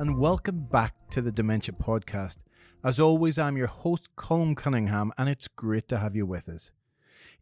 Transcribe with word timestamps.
and 0.00 0.16
welcome 0.16 0.60
back 0.60 0.94
to 1.10 1.20
the 1.20 1.30
Dementia 1.30 1.74
Podcast. 1.74 2.38
As 2.82 2.98
always, 2.98 3.38
I'm 3.38 3.58
your 3.58 3.66
host, 3.66 4.08
Colm 4.16 4.56
Cunningham, 4.56 5.12
and 5.18 5.28
it's 5.28 5.46
great 5.46 5.88
to 5.88 5.98
have 5.98 6.16
you 6.16 6.24
with 6.24 6.48
us. 6.48 6.70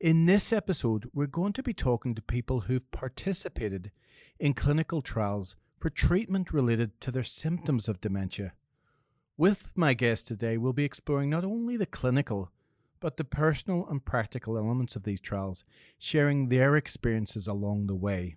In 0.00 0.26
this 0.26 0.52
episode, 0.52 1.08
we're 1.14 1.28
going 1.28 1.52
to 1.52 1.62
be 1.62 1.72
talking 1.72 2.16
to 2.16 2.20
people 2.20 2.62
who've 2.62 2.90
participated 2.90 3.92
in 4.40 4.54
clinical 4.54 5.02
trials 5.02 5.54
for 5.78 5.88
treatment 5.88 6.52
related 6.52 7.00
to 7.02 7.12
their 7.12 7.22
symptoms 7.22 7.88
of 7.88 8.00
dementia. 8.00 8.54
With 9.36 9.70
my 9.76 9.94
guest 9.94 10.26
today, 10.26 10.56
we'll 10.56 10.72
be 10.72 10.84
exploring 10.84 11.30
not 11.30 11.44
only 11.44 11.76
the 11.76 11.86
clinical, 11.86 12.50
but 12.98 13.18
the 13.18 13.24
personal 13.24 13.86
and 13.88 14.04
practical 14.04 14.58
elements 14.58 14.96
of 14.96 15.04
these 15.04 15.20
trials, 15.20 15.62
sharing 15.96 16.48
their 16.48 16.74
experiences 16.74 17.46
along 17.46 17.86
the 17.86 17.94
way. 17.94 18.34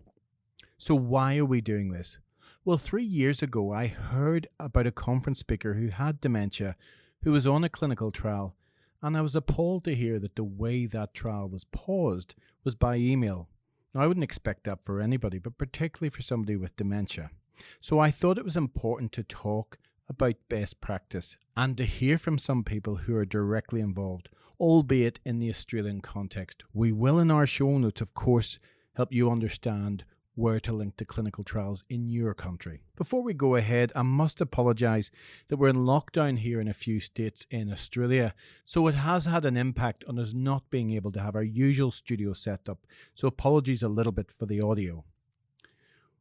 So, 0.78 0.94
why 0.94 1.38
are 1.38 1.46
we 1.46 1.60
doing 1.60 1.90
this? 1.90 2.20
Well, 2.64 2.78
three 2.78 3.04
years 3.04 3.42
ago, 3.42 3.74
I 3.74 3.88
heard 3.88 4.48
about 4.60 4.86
a 4.86 4.92
conference 4.92 5.40
speaker 5.40 5.74
who 5.74 5.88
had 5.88 6.22
dementia 6.22 6.76
who 7.24 7.32
was 7.32 7.48
on 7.48 7.64
a 7.64 7.70
clinical 7.70 8.12
trial, 8.12 8.56
and 9.02 9.18
I 9.18 9.22
was 9.22 9.36
appalled 9.36 9.84
to 9.86 9.96
hear 9.96 10.20
that 10.20 10.36
the 10.36 10.44
way 10.44 10.86
that 10.86 11.16
trial 11.16 11.50
was 11.50 11.64
paused 11.64 12.36
was 12.64 12.76
by 12.76 12.98
email. 12.98 13.50
Now, 13.96 14.02
I 14.02 14.08
wouldn't 14.08 14.24
expect 14.24 14.66
that 14.66 14.86
for 14.86 15.02
anybody, 15.02 15.40
but 15.40 15.58
particularly 15.58 16.12
for 16.12 16.22
somebody 16.22 16.56
with 16.56 16.76
dementia. 16.76 17.32
So, 17.80 17.98
I 17.98 18.12
thought 18.12 18.38
it 18.38 18.46
was 18.46 18.58
important 18.58 19.12
to 19.14 19.24
talk 19.24 19.80
about 20.08 20.36
best 20.48 20.82
practice 20.82 21.38
and 21.58 21.76
to 21.78 21.84
hear 21.84 22.20
from 22.20 22.38
some 22.38 22.64
people 22.64 22.96
who 22.96 23.16
are 23.16 23.26
directly 23.26 23.82
involved, 23.82 24.30
albeit 24.60 25.20
in 25.26 25.40
the 25.40 25.50
Australian 25.50 26.02
context. 26.02 26.64
We 26.76 26.92
will, 26.92 27.18
in 27.18 27.32
our 27.32 27.48
show 27.48 27.80
notes, 27.80 28.02
of 28.02 28.14
course, 28.14 28.60
help 28.94 29.12
you 29.12 29.32
understand 29.32 30.04
where 30.36 30.60
to 30.60 30.72
link 30.72 30.96
to 30.98 31.06
clinical 31.06 31.44
trials 31.44 31.84
in 31.90 32.08
your 32.08 32.34
country. 32.34 32.82
Before 32.96 33.22
we 33.22 33.34
go 33.34 33.56
ahead, 33.56 33.92
I 33.96 34.02
must 34.02 34.40
apologise 34.40 35.12
that 35.50 35.58
we're 35.58 35.70
in 35.70 35.86
lockdown 35.86 36.40
here 36.40 36.62
in 36.62 36.68
a 36.68 36.74
few 36.74 37.00
states 37.00 37.46
in 37.50 37.72
Australia, 37.72 38.34
so 38.66 38.88
it 38.88 38.96
has 38.96 39.26
had 39.26 39.46
an 39.46 39.58
impact 39.58 40.04
on 40.08 40.18
us 40.18 40.34
not 40.34 40.70
being 40.70 40.92
able 40.92 41.12
to 41.12 41.22
have 41.22 41.36
our 41.36 41.44
usual 41.44 41.92
studio 41.92 42.34
set 42.34 42.70
up, 42.70 42.86
so 43.14 43.28
apologies 43.28 43.84
a 43.84 43.90
little 43.90 44.12
bit 44.12 44.32
for 44.32 44.46
the 44.46 44.62
audio. 44.62 45.04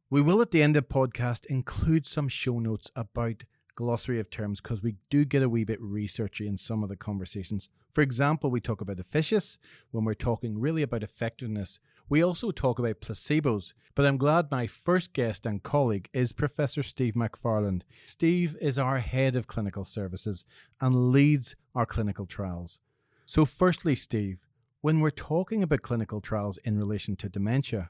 We 0.09 0.21
will 0.21 0.41
at 0.41 0.51
the 0.51 0.61
end 0.61 0.75
of 0.75 0.89
podcast 0.89 1.45
include 1.45 2.05
some 2.05 2.27
show 2.27 2.59
notes 2.59 2.91
about 2.97 3.43
glossary 3.75 4.19
of 4.19 4.29
terms 4.29 4.61
because 4.61 4.83
we 4.83 4.95
do 5.09 5.25
get 5.25 5.41
a 5.41 5.49
wee 5.49 5.63
bit 5.63 5.81
researchy 5.81 6.47
in 6.47 6.57
some 6.57 6.83
of 6.83 6.89
the 6.89 6.95
conversations. 6.95 7.69
For 7.93 8.01
example, 8.01 8.51
we 8.51 8.61
talk 8.61 8.81
about 8.81 8.99
efficacious 8.99 9.57
when 9.91 10.03
we're 10.03 10.13
talking 10.13 10.59
really 10.59 10.81
about 10.81 11.03
effectiveness 11.03 11.79
we 12.09 12.23
also 12.23 12.51
talk 12.51 12.79
about 12.79 13.01
placebos, 13.01 13.73
but 13.95 14.05
I'm 14.05 14.17
glad 14.17 14.51
my 14.51 14.67
first 14.67 15.13
guest 15.13 15.45
and 15.45 15.63
colleague 15.63 16.09
is 16.13 16.33
Professor 16.33 16.83
Steve 16.83 17.15
Macfarlane. 17.15 17.83
Steve 18.05 18.57
is 18.61 18.79
our 18.79 18.99
head 18.99 19.35
of 19.35 19.47
clinical 19.47 19.85
services 19.85 20.45
and 20.79 21.11
leads 21.11 21.55
our 21.75 21.85
clinical 21.85 22.25
trials. 22.25 22.79
So, 23.25 23.45
firstly, 23.45 23.95
Steve, 23.95 24.39
when 24.81 24.99
we're 24.99 25.09
talking 25.11 25.63
about 25.63 25.83
clinical 25.83 26.21
trials 26.21 26.57
in 26.57 26.77
relation 26.77 27.15
to 27.17 27.29
dementia, 27.29 27.89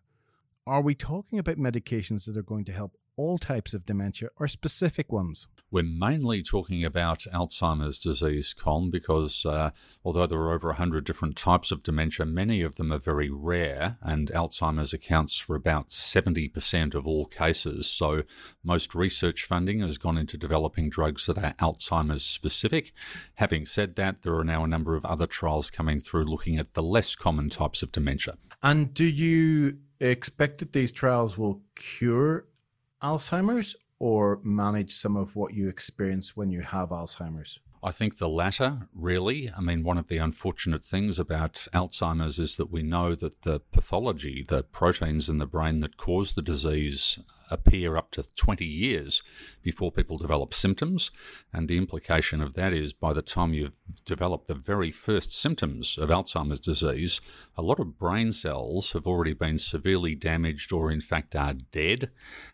are 0.68 0.82
we 0.82 0.94
talking 0.94 1.40
about 1.40 1.58
medications 1.58 2.26
that 2.26 2.38
are 2.38 2.44
going 2.44 2.66
to 2.66 2.72
help 2.72 2.98
all 3.22 3.38
types 3.38 3.74
of 3.74 3.86
dementia 3.86 4.30
or 4.38 4.48
specific 4.48 5.12
ones? 5.12 5.48
We're 5.70 5.84
mainly 5.84 6.44
talking 6.44 6.84
about 6.84 7.28
Alzheimer's 7.34 7.98
disease, 7.98 8.54
Colm, 8.58 8.92
because 8.92 9.46
uh, 9.46 9.72
although 10.04 10.28
there 10.28 10.40
are 10.40 10.54
over 10.54 10.70
100 10.70 11.06
different 11.06 11.38
types 11.38 11.72
of 11.72 11.84
dementia, 11.84 12.26
many 12.26 12.62
of 12.62 12.76
them 12.76 12.92
are 12.92 12.98
very 12.98 13.30
rare, 13.30 13.98
and 14.02 14.30
Alzheimer's 14.32 14.92
accounts 14.92 15.38
for 15.38 15.56
about 15.56 15.90
70% 15.90 16.94
of 16.94 17.08
all 17.08 17.26
cases. 17.26 17.88
So 17.88 18.24
most 18.64 18.94
research 18.94 19.44
funding 19.44 19.80
has 19.80 19.98
gone 19.98 20.18
into 20.18 20.36
developing 20.38 20.90
drugs 20.90 21.26
that 21.28 21.38
are 21.38 21.54
Alzheimer's 21.54 22.26
specific. 22.26 22.92
Having 23.36 23.68
said 23.68 23.96
that, 23.96 24.24
there 24.24 24.36
are 24.36 24.44
now 24.44 24.66
a 24.66 24.68
number 24.68 24.96
of 24.96 25.06
other 25.06 25.28
trials 25.28 25.72
coming 25.72 26.02
through 26.02 26.26
looking 26.26 26.58
at 26.58 26.74
the 26.74 26.84
less 26.84 27.16
common 27.16 27.50
types 27.50 27.82
of 27.82 27.92
dementia. 27.92 28.38
And 28.62 28.94
do 28.94 29.06
you 29.06 29.78
expect 30.02 30.58
that 30.58 30.74
these 30.74 30.92
trials 30.92 31.38
will 31.38 31.62
cure 31.76 32.46
Alzheimer's 33.04 33.76
or 34.00 34.40
manage 34.44 34.94
some 34.96 35.16
of 35.16 35.36
what 35.36 35.54
you 35.54 35.70
experience 35.70 36.36
when 36.36 36.50
you 36.50 36.62
have 36.62 36.90
Alzheimer's? 36.90 37.60
I 37.84 37.92
think 37.92 38.18
the 38.18 38.30
latter, 38.30 38.88
really. 38.94 39.50
I 39.56 39.62
mean, 39.62 39.84
one 39.84 39.98
of 39.98 40.08
the 40.08 40.18
unfortunate 40.18 40.86
things 40.86 41.18
about 41.18 41.68
Alzheimer's 41.74 42.38
is 42.38 42.58
that 42.58 42.72
we 42.72 42.84
know 42.84 43.16
that 43.16 43.42
the 43.42 43.60
pathology, 43.60 44.46
the 44.48 44.64
proteins 44.64 45.30
in 45.30 45.40
the 45.40 45.48
brain 45.48 45.80
that 45.80 45.98
cause 45.98 46.34
the 46.34 46.44
disease, 46.44 47.18
appear 47.52 47.98
up 47.98 48.12
to 48.12 48.24
20 48.36 48.66
years 48.66 49.22
before 49.62 49.92
people 49.92 50.18
develop 50.18 50.54
symptoms. 50.54 51.12
And 51.54 51.68
the 51.68 51.78
implication 51.78 52.42
of 52.42 52.54
that 52.56 52.74
is 52.74 52.94
by 52.94 53.14
the 53.14 53.22
time 53.22 53.54
you've 53.54 53.74
developed 54.06 54.48
the 54.48 54.56
very 54.56 54.92
first 54.92 55.34
symptoms 55.34 55.98
of 55.98 56.10
Alzheimer's 56.10 56.60
disease, 56.60 57.22
a 57.58 57.62
lot 57.62 57.80
of 57.80 57.98
brain 57.98 58.32
cells 58.32 58.94
have 58.94 59.06
already 59.06 59.34
been 59.34 59.60
severely 59.60 60.16
damaged 60.16 60.72
or, 60.72 60.92
in 60.92 61.02
fact, 61.02 61.36
are 61.36 61.54
dead. 61.54 62.10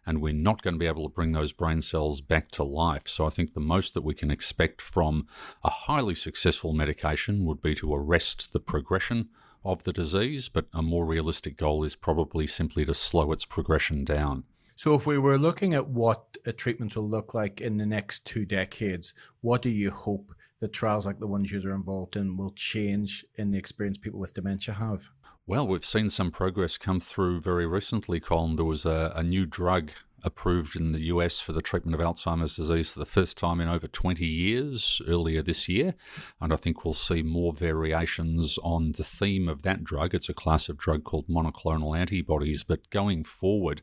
And 0.06 0.22
we're 0.22 0.34
not 0.34 0.62
going 0.62 0.74
to 0.74 0.80
be 0.80 0.88
able 0.88 1.08
to 1.08 1.16
bring 1.16 1.32
those 1.32 1.52
brain 1.52 1.82
cells 1.82 2.22
back 2.22 2.52
to 2.52 2.64
life. 2.64 3.08
So 3.08 3.26
I 3.26 3.30
think 3.30 3.54
the 3.54 3.60
most 3.60 3.94
that 3.94 4.04
we 4.04 4.14
can 4.14 4.32
expect 4.32 4.82
from 4.82 5.28
a 5.64 5.70
highly 5.70 6.16
successful 6.16 6.74
medication 6.74 7.46
would 7.46 7.62
be 7.62 7.76
to 7.76 7.94
arrest 7.94 8.52
the 8.54 8.60
progression 8.60 9.30
of 9.64 9.84
the 9.84 9.94
disease, 9.94 10.50
but 10.50 10.68
a 10.74 10.82
more 10.82 11.06
realistic 11.06 11.58
goal 11.58 11.84
is 11.84 11.96
probably 11.96 12.48
simply 12.48 12.86
to 12.86 12.94
slow 12.94 13.32
its 13.32 13.46
progression 13.46 14.06
down. 14.06 14.44
So, 14.78 14.94
if 14.94 15.08
we 15.08 15.18
were 15.18 15.40
looking 15.40 15.74
at 15.74 15.90
what 15.90 16.38
a 16.46 16.54
treatment 16.54 16.96
will 16.96 17.10
look 17.10 17.34
like 17.34 17.62
in 17.62 17.78
the 17.78 17.86
next 17.88 18.28
two 18.28 18.46
decades, 18.46 19.16
what 19.42 19.64
do 19.64 19.70
you 19.70 19.90
hope 19.90 20.32
that 20.60 20.72
trials 20.72 21.04
like 21.04 21.18
the 21.18 21.26
ones 21.26 21.52
you're 21.52 21.74
involved 21.74 22.16
in 22.16 22.38
will 22.38 22.52
change 22.52 23.26
in 23.38 23.50
the 23.50 23.58
experience 23.58 23.98
people 23.98 24.20
with 24.20 24.36
dementia 24.36 24.76
have? 24.76 25.10
Well, 25.48 25.68
we've 25.68 25.84
seen 25.84 26.12
some 26.12 26.30
progress 26.30 26.78
come 26.78 27.00
through 27.00 27.42
very 27.42 27.66
recently, 27.66 28.20
Colin. 28.20 28.56
There 28.56 28.66
was 28.66 28.86
a, 28.86 29.12
a 29.16 29.24
new 29.24 29.48
drug 29.48 29.94
approved 30.28 30.76
in 30.76 30.92
the 30.92 31.06
US 31.06 31.40
for 31.40 31.54
the 31.54 31.62
treatment 31.62 32.00
of 32.00 32.02
Alzheimer's 32.02 32.56
disease 32.56 32.94
for 32.94 33.00
the 33.00 33.06
first 33.06 33.38
time 33.38 33.60
in 33.60 33.68
over 33.68 33.88
20 33.88 34.24
years 34.26 35.02
earlier 35.08 35.42
this 35.42 35.68
year. 35.68 35.96
And 36.40 36.54
I 36.54 36.58
think 36.58 36.86
we'll 36.86 36.94
see 36.94 37.24
more 37.24 37.54
variations 37.54 38.60
on 38.62 38.92
the 38.92 39.04
theme 39.04 39.50
of 39.50 39.64
that 39.64 39.84
drug. 39.84 40.14
It's 40.14 40.30
a 40.30 40.34
class 40.36 40.70
of 40.70 40.78
drug 40.78 41.04
called 41.04 41.28
monoclonal 41.28 41.98
antibodies. 41.98 42.64
But 42.64 42.90
going 42.92 43.24
forward, 43.24 43.82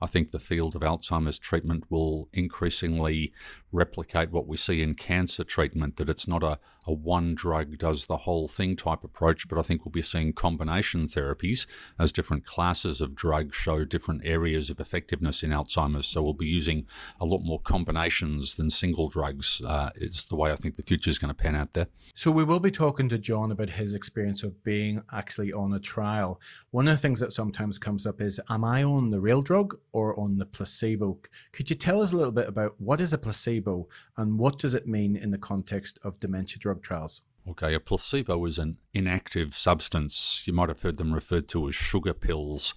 I 0.00 0.06
think 0.06 0.32
the 0.32 0.40
field 0.40 0.74
of 0.74 0.82
Alzheimer's 0.82 1.38
treatment 1.38 1.84
will 1.90 2.28
increasingly 2.32 3.32
replicate 3.72 4.30
what 4.30 4.46
we 4.46 4.56
see 4.56 4.82
in 4.82 4.94
cancer 4.94 5.44
treatment, 5.44 5.96
that 5.96 6.08
it's 6.08 6.28
not 6.28 6.42
a, 6.42 6.58
a 6.86 6.92
one 6.92 7.34
drug 7.34 7.78
does 7.78 8.06
the 8.06 8.18
whole 8.18 8.48
thing 8.48 8.76
type 8.76 9.04
approach, 9.04 9.48
but 9.48 9.58
I 9.58 9.62
think 9.62 9.84
we'll 9.84 9.92
be 9.92 10.02
seeing 10.02 10.32
combination 10.32 11.06
therapies 11.06 11.66
as 11.98 12.12
different 12.12 12.44
classes 12.44 13.00
of 13.00 13.14
drugs 13.14 13.56
show 13.56 13.84
different 13.84 14.22
areas 14.24 14.70
of 14.70 14.80
effectiveness 14.80 15.42
in 15.42 15.50
Alzheimer's. 15.50 15.81
So 16.02 16.22
we'll 16.22 16.32
be 16.32 16.46
using 16.46 16.86
a 17.20 17.24
lot 17.24 17.40
more 17.42 17.60
combinations 17.60 18.54
than 18.54 18.70
single 18.70 19.08
drugs. 19.08 19.60
Uh, 19.64 19.90
it's 19.96 20.24
the 20.24 20.36
way 20.36 20.52
I 20.52 20.56
think 20.56 20.76
the 20.76 20.82
future 20.82 21.10
is 21.10 21.18
going 21.18 21.34
to 21.34 21.42
pan 21.42 21.56
out 21.56 21.72
there. 21.72 21.88
So 22.14 22.30
we 22.30 22.44
will 22.44 22.60
be 22.60 22.70
talking 22.70 23.08
to 23.08 23.18
John 23.18 23.50
about 23.50 23.70
his 23.70 23.94
experience 23.94 24.42
of 24.42 24.62
being 24.64 25.02
actually 25.12 25.52
on 25.52 25.72
a 25.72 25.80
trial. 25.80 26.40
One 26.70 26.88
of 26.88 26.94
the 26.94 27.00
things 27.00 27.20
that 27.20 27.32
sometimes 27.32 27.78
comes 27.78 28.06
up 28.06 28.20
is, 28.20 28.40
am 28.50 28.64
I 28.64 28.82
on 28.82 29.10
the 29.10 29.20
real 29.20 29.42
drug 29.42 29.78
or 29.92 30.18
on 30.18 30.38
the 30.38 30.46
placebo? 30.46 31.18
Could 31.52 31.70
you 31.70 31.76
tell 31.76 32.02
us 32.02 32.12
a 32.12 32.16
little 32.16 32.32
bit 32.32 32.48
about 32.48 32.74
what 32.78 33.00
is 33.00 33.12
a 33.12 33.18
placebo 33.18 33.88
and 34.16 34.38
what 34.38 34.58
does 34.58 34.74
it 34.74 34.86
mean 34.86 35.16
in 35.16 35.30
the 35.30 35.38
context 35.38 35.98
of 36.02 36.18
dementia 36.18 36.58
drug 36.58 36.82
trials? 36.82 37.22
Okay, 37.48 37.74
a 37.74 37.80
placebo 37.80 38.44
is 38.44 38.56
an 38.58 38.76
inactive 38.94 39.54
substance. 39.54 40.44
You 40.46 40.52
might 40.52 40.68
have 40.68 40.82
heard 40.82 40.96
them 40.96 41.12
referred 41.12 41.48
to 41.48 41.68
as 41.68 41.74
sugar 41.74 42.14
pills. 42.14 42.74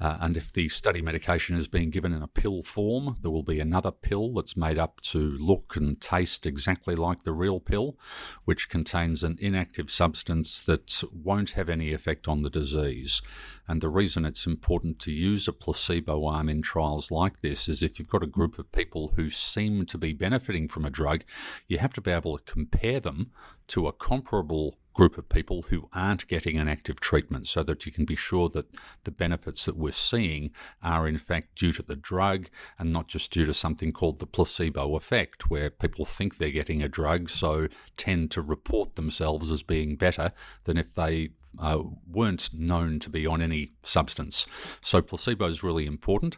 Uh, 0.00 0.16
and 0.20 0.36
if 0.36 0.52
the 0.52 0.68
study 0.68 1.02
medication 1.02 1.56
is 1.56 1.68
being 1.68 1.90
given 1.90 2.12
in 2.12 2.22
a 2.22 2.28
pill 2.28 2.62
form, 2.62 3.16
there 3.20 3.30
will 3.30 3.42
be 3.42 3.60
another 3.60 3.90
pill 3.90 4.32
that's 4.32 4.56
made 4.56 4.78
up 4.78 5.00
to 5.02 5.18
look 5.38 5.76
and 5.76 6.00
taste 6.00 6.46
exactly 6.46 6.94
like 6.94 7.24
the 7.24 7.32
real 7.32 7.60
pill, 7.60 7.98
which 8.44 8.70
contains 8.70 9.22
an 9.22 9.36
inactive 9.40 9.90
substance 9.90 10.62
that 10.62 11.02
won't 11.12 11.50
have 11.50 11.68
any 11.68 11.92
effect 11.92 12.26
on 12.26 12.42
the 12.42 12.50
disease. 12.50 13.20
And 13.68 13.80
the 13.80 13.88
reason 13.88 14.24
it's 14.24 14.46
important 14.46 14.98
to 15.00 15.12
use 15.12 15.46
a 15.46 15.52
placebo 15.52 16.24
arm 16.24 16.48
in 16.48 16.62
trials 16.62 17.10
like 17.10 17.40
this 17.40 17.68
is 17.68 17.82
if 17.82 17.98
you've 17.98 18.08
got 18.08 18.22
a 18.22 18.26
group 18.26 18.58
of 18.58 18.72
people 18.72 19.12
who 19.16 19.28
seem 19.30 19.84
to 19.86 19.98
be 19.98 20.12
benefiting 20.12 20.66
from 20.66 20.84
a 20.84 20.90
drug, 20.90 21.24
you 21.68 21.78
have 21.78 21.92
to 21.94 22.00
be 22.00 22.10
able 22.10 22.38
to 22.38 22.52
compare 22.52 23.00
them 23.00 23.30
to 23.68 23.86
a 23.86 23.92
comparable 23.92 24.78
group 25.00 25.16
of 25.16 25.30
people 25.30 25.62
who 25.70 25.88
aren't 25.94 26.28
getting 26.28 26.58
an 26.58 26.68
active 26.68 27.00
treatment 27.00 27.48
so 27.48 27.62
that 27.62 27.86
you 27.86 27.90
can 27.90 28.04
be 28.04 28.14
sure 28.14 28.50
that 28.50 28.66
the 29.04 29.10
benefits 29.10 29.64
that 29.64 29.74
we're 29.74 29.90
seeing 29.90 30.50
are 30.82 31.08
in 31.08 31.16
fact 31.16 31.54
due 31.56 31.72
to 31.72 31.82
the 31.82 31.96
drug 31.96 32.50
and 32.78 32.90
not 32.90 33.08
just 33.08 33.32
due 33.32 33.46
to 33.46 33.54
something 33.54 33.92
called 33.92 34.18
the 34.18 34.26
placebo 34.26 34.94
effect, 34.96 35.48
where 35.48 35.70
people 35.70 36.04
think 36.04 36.36
they're 36.36 36.50
getting 36.50 36.82
a 36.82 36.88
drug, 36.88 37.30
so 37.30 37.66
tend 37.96 38.30
to 38.30 38.42
report 38.42 38.94
themselves 38.96 39.50
as 39.50 39.62
being 39.62 39.96
better 39.96 40.32
than 40.64 40.76
if 40.76 40.92
they 40.92 41.30
uh, 41.58 41.78
weren't 42.06 42.52
known 42.52 42.98
to 42.98 43.08
be 43.08 43.26
on 43.26 43.40
any 43.40 43.72
substance. 43.82 44.46
So, 44.82 45.00
placebo 45.00 45.46
is 45.46 45.62
really 45.62 45.86
important. 45.86 46.36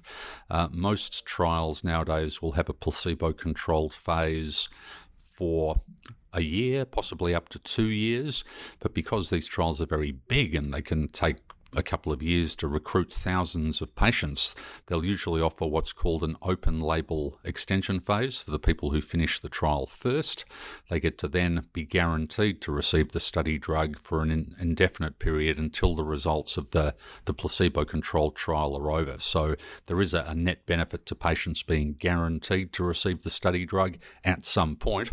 Uh, 0.48 0.68
most 0.70 1.26
trials 1.26 1.82
nowadays 1.82 2.40
will 2.40 2.52
have 2.52 2.68
a 2.68 2.74
placebo 2.74 3.32
controlled 3.32 3.92
phase 3.92 4.68
for 5.32 5.80
a 6.32 6.42
year, 6.42 6.84
possibly 6.84 7.34
up 7.34 7.48
to 7.50 7.58
two 7.58 7.88
years. 7.88 8.44
But 8.80 8.94
because 8.94 9.30
these 9.30 9.48
trials 9.48 9.80
are 9.80 9.86
very 9.86 10.12
big 10.12 10.54
and 10.54 10.72
they 10.72 10.82
can 10.82 11.08
take 11.08 11.38
a 11.74 11.82
couple 11.82 12.12
of 12.12 12.22
years 12.22 12.54
to 12.56 12.68
recruit 12.68 13.12
thousands 13.12 13.80
of 13.80 13.94
patients, 13.94 14.54
they'll 14.86 15.04
usually 15.04 15.40
offer 15.40 15.66
what's 15.66 15.92
called 15.92 16.22
an 16.22 16.36
open 16.42 16.80
label 16.80 17.38
extension 17.44 18.00
phase 18.00 18.38
for 18.38 18.50
the 18.50 18.58
people 18.58 18.90
who 18.90 19.00
finish 19.00 19.40
the 19.40 19.48
trial 19.48 19.86
first. 19.86 20.44
They 20.88 21.00
get 21.00 21.18
to 21.18 21.28
then 21.28 21.66
be 21.72 21.84
guaranteed 21.84 22.60
to 22.62 22.72
receive 22.72 23.12
the 23.12 23.20
study 23.20 23.58
drug 23.58 23.98
for 23.98 24.22
an 24.22 24.54
indefinite 24.60 25.18
period 25.18 25.58
until 25.58 25.94
the 25.94 26.04
results 26.04 26.56
of 26.56 26.70
the, 26.70 26.94
the 27.24 27.34
placebo 27.34 27.84
controlled 27.84 28.36
trial 28.36 28.76
are 28.76 28.90
over. 28.90 29.18
So 29.18 29.56
there 29.86 30.00
is 30.00 30.14
a, 30.14 30.24
a 30.28 30.34
net 30.34 30.66
benefit 30.66 31.06
to 31.06 31.14
patients 31.14 31.62
being 31.62 31.94
guaranteed 31.94 32.72
to 32.74 32.84
receive 32.84 33.22
the 33.22 33.30
study 33.30 33.64
drug 33.64 33.96
at 34.24 34.44
some 34.44 34.76
point 34.76 35.12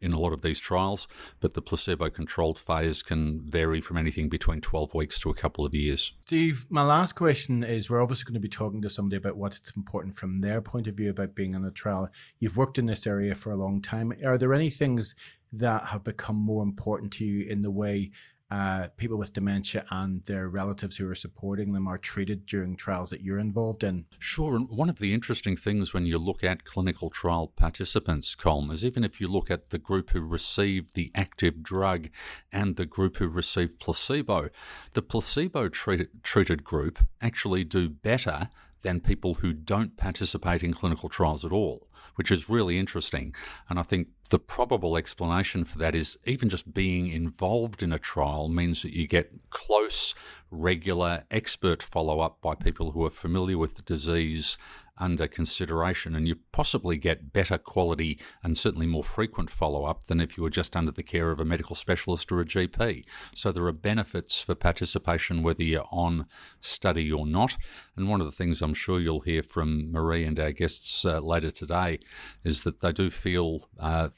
in 0.00 0.12
a 0.12 0.18
lot 0.18 0.32
of 0.32 0.42
these 0.42 0.58
trials, 0.58 1.08
but 1.40 1.54
the 1.54 1.62
placebo 1.62 2.10
controlled 2.10 2.58
phase 2.58 3.02
can 3.02 3.40
vary 3.40 3.80
from 3.80 3.96
anything 3.96 4.28
between 4.28 4.60
12 4.60 4.94
weeks 4.94 5.18
to 5.20 5.30
a 5.30 5.34
couple 5.34 5.64
of 5.64 5.74
years. 5.74 6.12
Steve, 6.20 6.66
my 6.68 6.82
last 6.82 7.12
question 7.14 7.62
is 7.62 7.88
we're 7.88 8.02
obviously 8.02 8.24
going 8.24 8.34
to 8.34 8.40
be 8.40 8.48
talking 8.48 8.82
to 8.82 8.90
somebody 8.90 9.16
about 9.16 9.36
what's 9.36 9.72
important 9.76 10.16
from 10.16 10.40
their 10.40 10.60
point 10.60 10.86
of 10.86 10.94
view 10.94 11.10
about 11.10 11.34
being 11.34 11.54
on 11.54 11.64
a 11.64 11.70
trial. 11.70 12.08
You've 12.38 12.56
worked 12.56 12.78
in 12.78 12.86
this 12.86 13.06
area 13.06 13.34
for 13.34 13.52
a 13.52 13.56
long 13.56 13.80
time. 13.80 14.12
Are 14.24 14.38
there 14.38 14.54
any 14.54 14.70
things 14.70 15.14
that 15.52 15.86
have 15.86 16.02
become 16.02 16.36
more 16.36 16.62
important 16.62 17.12
to 17.12 17.24
you 17.24 17.46
in 17.48 17.62
the 17.62 17.70
way 17.70 18.10
uh, 18.52 18.88
people 18.98 19.16
with 19.16 19.32
dementia 19.32 19.82
and 19.90 20.22
their 20.26 20.46
relatives 20.46 20.98
who 20.98 21.08
are 21.08 21.14
supporting 21.14 21.72
them 21.72 21.88
are 21.88 21.96
treated 21.96 22.44
during 22.44 22.76
trials 22.76 23.08
that 23.08 23.22
you're 23.22 23.38
involved 23.38 23.82
in? 23.82 24.04
Sure. 24.18 24.54
And 24.54 24.68
one 24.68 24.90
of 24.90 24.98
the 24.98 25.14
interesting 25.14 25.56
things 25.56 25.94
when 25.94 26.04
you 26.04 26.18
look 26.18 26.44
at 26.44 26.66
clinical 26.66 27.08
trial 27.08 27.46
participants, 27.56 28.36
Colm, 28.36 28.70
is 28.70 28.84
even 28.84 29.04
if 29.04 29.22
you 29.22 29.26
look 29.26 29.50
at 29.50 29.70
the 29.70 29.78
group 29.78 30.10
who 30.10 30.20
received 30.20 30.94
the 30.94 31.10
active 31.14 31.62
drug 31.62 32.10
and 32.52 32.76
the 32.76 32.84
group 32.84 33.16
who 33.16 33.26
received 33.26 33.80
placebo, 33.80 34.50
the 34.92 35.00
placebo 35.00 35.70
treated, 35.70 36.22
treated 36.22 36.62
group 36.62 36.98
actually 37.22 37.64
do 37.64 37.88
better 37.88 38.50
than 38.82 39.00
people 39.00 39.36
who 39.36 39.54
don't 39.54 39.96
participate 39.96 40.62
in 40.62 40.74
clinical 40.74 41.08
trials 41.08 41.42
at 41.42 41.52
all 41.52 41.88
which 42.16 42.30
is 42.30 42.48
really 42.48 42.78
interesting. 42.78 43.34
And 43.68 43.78
I 43.78 43.82
think 43.82 44.08
the 44.30 44.38
probable 44.38 44.96
explanation 44.96 45.64
for 45.64 45.78
that 45.78 45.94
is 45.94 46.18
even 46.24 46.48
just 46.48 46.72
being 46.72 47.08
involved 47.08 47.82
in 47.82 47.92
a 47.92 47.98
trial 47.98 48.48
means 48.48 48.82
that 48.82 48.96
you 48.96 49.06
get 49.06 49.50
close, 49.50 50.14
regular, 50.50 51.24
expert 51.30 51.82
follow 51.82 52.20
up 52.20 52.40
by 52.40 52.54
people 52.54 52.92
who 52.92 53.04
are 53.04 53.10
familiar 53.10 53.58
with 53.58 53.74
the 53.74 53.82
disease 53.82 54.56
under 55.02 55.26
consideration, 55.26 56.14
and 56.14 56.28
you 56.28 56.36
possibly 56.52 56.96
get 56.96 57.32
better 57.32 57.58
quality 57.58 58.20
and 58.44 58.56
certainly 58.56 58.86
more 58.86 59.02
frequent 59.02 59.50
follow 59.50 59.84
up 59.84 60.06
than 60.06 60.20
if 60.20 60.36
you 60.36 60.44
were 60.44 60.50
just 60.50 60.76
under 60.76 60.92
the 60.92 61.02
care 61.02 61.32
of 61.32 61.40
a 61.40 61.44
medical 61.44 61.74
specialist 61.74 62.30
or 62.30 62.40
a 62.40 62.44
GP. 62.44 63.04
So 63.34 63.50
there 63.50 63.66
are 63.66 63.72
benefits 63.72 64.40
for 64.40 64.54
participation 64.54 65.42
whether 65.42 65.64
you're 65.64 65.88
on 65.90 66.26
study 66.60 67.10
or 67.10 67.26
not. 67.26 67.56
And 67.96 68.08
one 68.08 68.20
of 68.20 68.26
the 68.26 68.32
things 68.32 68.62
I'm 68.62 68.74
sure 68.74 69.00
you'll 69.00 69.20
hear 69.20 69.42
from 69.42 69.92
Maree 69.92 70.26
and 70.26 70.38
our 70.38 70.52
guests 70.52 71.04
uh, 71.04 71.18
later 71.18 71.50
today 71.50 71.98
is 72.44 72.62
that 72.62 72.80
they 72.80 72.92
do 72.92 73.10
feel. 73.10 73.68
Uh, 73.78 74.10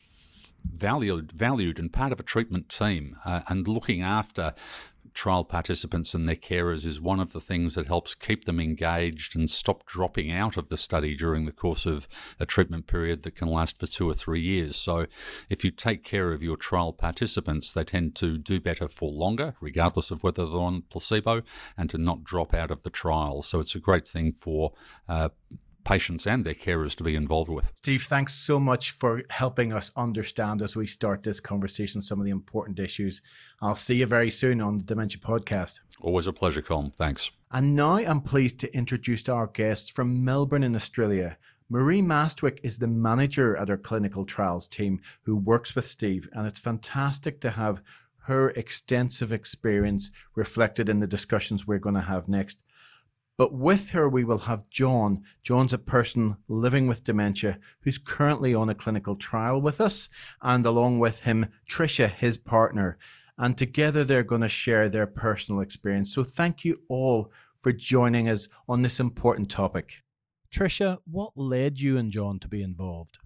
valued, 0.65 1.31
valued 1.31 1.79
and 1.79 1.93
part 1.93 2.11
of 2.11 2.19
a 2.19 2.23
treatment 2.23 2.71
team, 2.71 3.17
uh, 3.27 3.43
and 3.49 3.69
looking 3.69 4.01
after 4.01 4.55
trial 5.15 5.45
participants 5.45 6.13
and 6.13 6.29
their 6.29 6.37
carers 6.37 6.85
is 6.85 7.01
one 7.01 7.21
of 7.21 7.33
the 7.33 7.41
things 7.41 7.75
that 7.75 7.87
helps 7.87 8.15
keep 8.15 8.45
them 8.45 8.61
engaged 8.61 9.37
and 9.37 9.49
stop 9.49 9.87
dropping 9.87 10.31
out 10.31 10.57
of 10.57 10.69
the 10.69 10.77
study 10.77 11.17
during 11.17 11.47
the 11.47 11.53
course 11.53 11.87
of 11.87 12.09
a 12.41 12.45
treatment 12.45 12.87
period 12.87 13.23
that 13.23 13.37
can 13.37 13.49
last 13.49 13.79
for 13.79 13.87
two 13.87 14.09
or 14.09 14.15
three 14.15 14.41
years. 14.41 14.77
So, 14.77 15.07
if 15.49 15.65
you 15.65 15.71
take 15.71 16.03
care 16.03 16.33
of 16.33 16.43
your 16.43 16.57
trial 16.57 16.93
participants, 16.93 17.73
they 17.73 17.85
tend 17.85 18.15
to 18.17 18.37
do 18.37 18.61
better 18.61 18.89
for 18.89 19.11
longer, 19.11 19.55
regardless 19.61 20.11
of 20.11 20.23
whether 20.23 20.45
they're 20.47 20.59
on 20.59 20.83
placebo, 20.91 21.43
and 21.77 21.89
to 21.91 21.99
not 21.99 22.25
drop 22.25 22.53
out 22.53 22.71
of 22.71 22.83
the 22.83 22.91
trial. 22.91 23.43
So, 23.43 23.61
it's 23.61 23.75
a 23.75 23.81
great 23.81 24.07
thing 24.07 24.33
for 24.33 24.73
uh, 25.09 25.29
patients 25.85 26.27
and 26.27 26.45
their 26.45 26.55
carers 26.55 26.95
to 26.97 27.05
be 27.05 27.15
involved 27.15 27.51
with. 27.51 27.73
Steve, 27.77 28.05
thanks 28.05 28.35
so 28.35 28.59
much 28.59 28.93
for 28.93 29.23
helping 29.31 29.73
us 29.73 29.91
understand 29.97 30.63
as 30.63 30.77
we 30.77 30.87
start 30.87 31.23
this 31.23 31.41
conversation 31.41 32.01
some 32.01 32.19
of 32.19 32.25
the 32.25 32.31
important 32.31 32.79
issues. 32.79 33.23
I'll 33.61 33.75
see 33.75 33.97
you 33.97 34.07
very 34.07 34.31
soon 34.31 34.61
on 34.61 34.79
the 34.79 34.85
Dementia 34.85 35.21
Podcast. 35.21 35.81
Always 36.01 36.27
a 36.27 36.33
pleasure, 36.33 36.63
Colm. 36.63 36.95
Thanks. 36.95 37.31
And 37.53 37.77
now 37.77 37.97
I'm 37.97 38.21
pleased 38.21 38.59
to 38.61 38.77
introduce 38.77 39.29
our 39.29 39.47
guests 39.47 39.89
from 39.89 40.25
Melbourne 40.25 40.65
in 40.65 40.75
Australia. 40.75 41.39
Maree 41.71 42.03
Mastwyk 42.03 42.59
is 42.63 42.77
the 42.77 42.87
manager 42.87 43.57
at 43.57 43.71
our 43.71 43.77
clinical 43.77 44.25
trials 44.25 44.67
team 44.67 45.01
who 45.23 45.37
works 45.37 45.75
with 45.75 45.87
Steve, 45.87 46.29
and 46.33 46.47
it's 46.47 46.59
fantastic 46.59 47.41
to 47.41 47.51
have 47.51 47.83
her 48.25 48.51
extensive 48.51 49.33
experience 49.33 50.11
reflected 50.35 50.89
in 50.89 51.01
the 51.01 51.07
discussions 51.07 51.67
we're 51.67 51.79
going 51.79 51.95
to 51.95 52.01
have 52.01 52.29
next. 52.29 52.63
But 53.37 53.53
with 53.53 53.91
her, 53.91 54.09
we 54.09 54.23
will 54.23 54.39
have 54.39 54.71
John. 54.71 55.23
John's 55.43 55.73
a 55.73 55.79
person 55.79 56.37
living 56.49 56.87
with 56.87 57.03
dementia 57.03 57.59
who's 57.81 57.99
currently 57.99 58.55
on 58.55 58.69
a 58.69 58.75
clinical 58.75 59.17
trial 59.17 59.61
with 59.61 59.81
us, 59.81 60.09
and 60.43 60.65
along 60.65 61.01
with 61.01 61.21
him, 61.21 61.47
Tricia, 61.69 62.09
his 62.09 62.39
partner. 62.39 62.97
And 63.37 63.59
together 63.59 64.05
they're 64.05 64.23
going 64.23 64.43
to 64.43 64.49
share 64.49 64.89
their 64.89 65.09
personal 65.09 65.61
experience. 65.61 66.15
So 66.15 66.23
thank 66.23 66.65
you 66.65 66.81
all 66.89 67.33
for 67.57 67.73
joining 67.73 68.29
us 68.29 68.47
on 68.69 68.83
this 68.83 69.01
important 69.01 69.51
topic. 69.51 70.03
Tricia, 70.55 70.99
what 71.11 71.33
led 71.35 71.81
you 71.81 71.99
and 71.99 72.13
John 72.13 72.39
to 72.39 72.49
be 72.49 72.63
involved? 72.63 73.19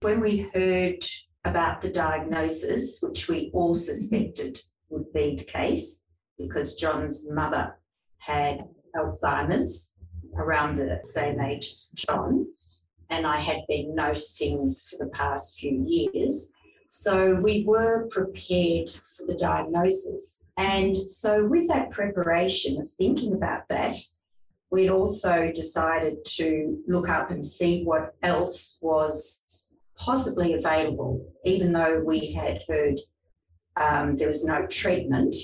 When 0.00 0.20
we 0.20 0.50
heard 0.52 1.06
about 1.46 1.80
the 1.80 1.88
diagnosis, 1.88 2.98
which 3.00 3.28
we 3.28 3.50
all 3.54 3.72
suspected 3.72 4.60
would 4.90 5.10
be 5.14 5.36
the 5.36 5.44
case, 5.44 6.06
because 6.38 6.74
John's 6.74 7.32
mother 7.32 7.78
had 8.18 8.68
Alzheimer's 8.96 9.94
around 10.36 10.76
the 10.76 11.00
same 11.02 11.40
age 11.40 11.68
as 11.70 11.92
John, 11.94 12.46
and 13.10 13.26
I 13.26 13.38
had 13.38 13.60
been 13.68 13.94
noticing 13.94 14.74
for 14.88 15.04
the 15.04 15.10
past 15.10 15.58
few 15.58 15.84
years. 15.86 16.52
So 16.88 17.34
we 17.34 17.64
were 17.66 18.08
prepared 18.10 18.90
for 18.90 19.26
the 19.26 19.36
diagnosis. 19.38 20.48
And 20.56 20.96
so, 20.96 21.44
with 21.44 21.68
that 21.68 21.90
preparation 21.90 22.80
of 22.80 22.88
thinking 22.88 23.34
about 23.34 23.68
that, 23.68 23.94
we'd 24.70 24.90
also 24.90 25.50
decided 25.52 26.24
to 26.24 26.78
look 26.86 27.08
up 27.08 27.30
and 27.30 27.44
see 27.44 27.84
what 27.84 28.14
else 28.22 28.78
was 28.80 29.74
possibly 29.96 30.54
available, 30.54 31.26
even 31.44 31.72
though 31.72 32.02
we 32.04 32.32
had 32.32 32.62
heard 32.68 33.00
um, 33.76 34.16
there 34.16 34.28
was 34.28 34.44
no 34.44 34.66
treatment. 34.66 35.34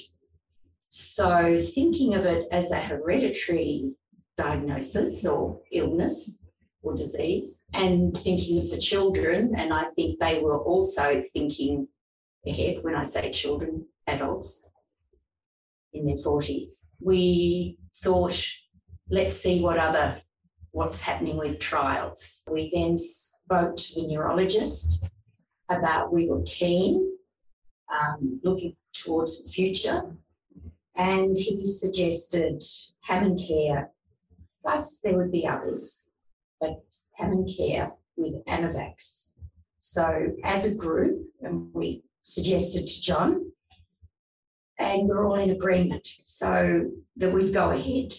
So, 0.94 1.56
thinking 1.56 2.12
of 2.16 2.26
it 2.26 2.48
as 2.52 2.70
a 2.70 2.78
hereditary 2.78 3.94
diagnosis 4.36 5.24
or 5.24 5.62
illness 5.72 6.44
or 6.82 6.94
disease, 6.94 7.64
and 7.72 8.14
thinking 8.14 8.58
of 8.58 8.68
the 8.68 8.76
children, 8.76 9.54
and 9.56 9.72
I 9.72 9.84
think 9.96 10.18
they 10.18 10.40
were 10.40 10.58
also 10.58 11.22
thinking 11.32 11.88
ahead 12.46 12.82
when 12.82 12.94
I 12.94 13.04
say 13.04 13.30
children, 13.30 13.86
adults 14.06 14.68
in 15.94 16.04
their 16.04 16.16
40s. 16.16 16.88
We 17.00 17.78
thought, 18.04 18.46
let's 19.08 19.34
see 19.34 19.62
what 19.62 19.78
other 19.78 20.20
what's 20.72 21.00
happening 21.00 21.38
with 21.38 21.58
trials. 21.58 22.42
We 22.50 22.70
then 22.70 22.98
spoke 22.98 23.78
to 23.78 23.94
the 23.94 24.08
neurologist 24.08 25.08
about 25.70 26.12
we 26.12 26.28
were 26.28 26.42
keen, 26.42 27.16
um, 27.90 28.40
looking 28.44 28.76
towards 28.92 29.42
the 29.42 29.50
future 29.50 30.18
and 30.96 31.36
he 31.36 31.66
suggested 31.66 32.62
HammondCare, 33.08 33.88
plus 34.62 35.00
there 35.00 35.16
would 35.16 35.32
be 35.32 35.46
others, 35.46 36.10
but 36.60 36.82
HammondCare 37.20 37.92
with 38.16 38.44
Anavex. 38.46 39.38
So 39.78 40.32
as 40.44 40.64
a 40.64 40.74
group, 40.74 41.26
and 41.40 41.72
we 41.74 42.02
suggested 42.22 42.86
to 42.86 43.02
John, 43.02 43.52
and 44.78 45.08
we're 45.08 45.26
all 45.26 45.34
in 45.34 45.50
agreement, 45.50 46.06
so 46.06 46.90
that 47.16 47.32
we'd 47.32 47.54
go 47.54 47.70
ahead. 47.70 48.14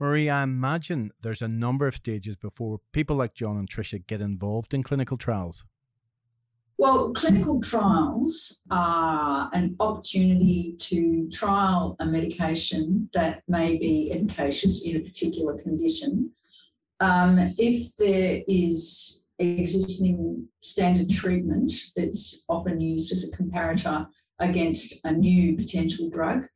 Maree, 0.00 0.32
I 0.32 0.42
imagine 0.42 1.12
there's 1.22 1.42
a 1.42 1.48
number 1.48 1.86
of 1.86 1.96
stages 1.96 2.36
before 2.36 2.80
people 2.92 3.16
like 3.16 3.34
John 3.34 3.56
and 3.56 3.70
Tricia 3.70 4.04
get 4.04 4.20
involved 4.20 4.74
in 4.74 4.82
clinical 4.82 5.16
trials. 5.16 5.64
Well, 6.76 7.12
clinical 7.12 7.60
trials 7.60 8.62
are 8.70 9.48
an 9.52 9.76
opportunity 9.78 10.74
to 10.80 11.28
trial 11.30 11.96
a 12.00 12.06
medication 12.06 13.08
that 13.14 13.42
may 13.46 13.78
be 13.78 14.10
efficacious 14.12 14.84
in 14.84 14.96
a 14.96 15.00
particular 15.00 15.56
condition. 15.56 16.30
Um, 17.00 17.38
if 17.58 17.94
there 17.96 18.42
is 18.48 19.26
existing 19.38 20.46
standard 20.60 21.10
treatment 21.10 21.72
it's 21.96 22.44
often 22.48 22.80
used 22.80 23.10
as 23.10 23.28
a 23.28 23.36
comparator 23.36 24.06
against 24.38 25.04
a 25.04 25.12
new 25.12 25.56
potential 25.56 26.08
drug, 26.08 26.46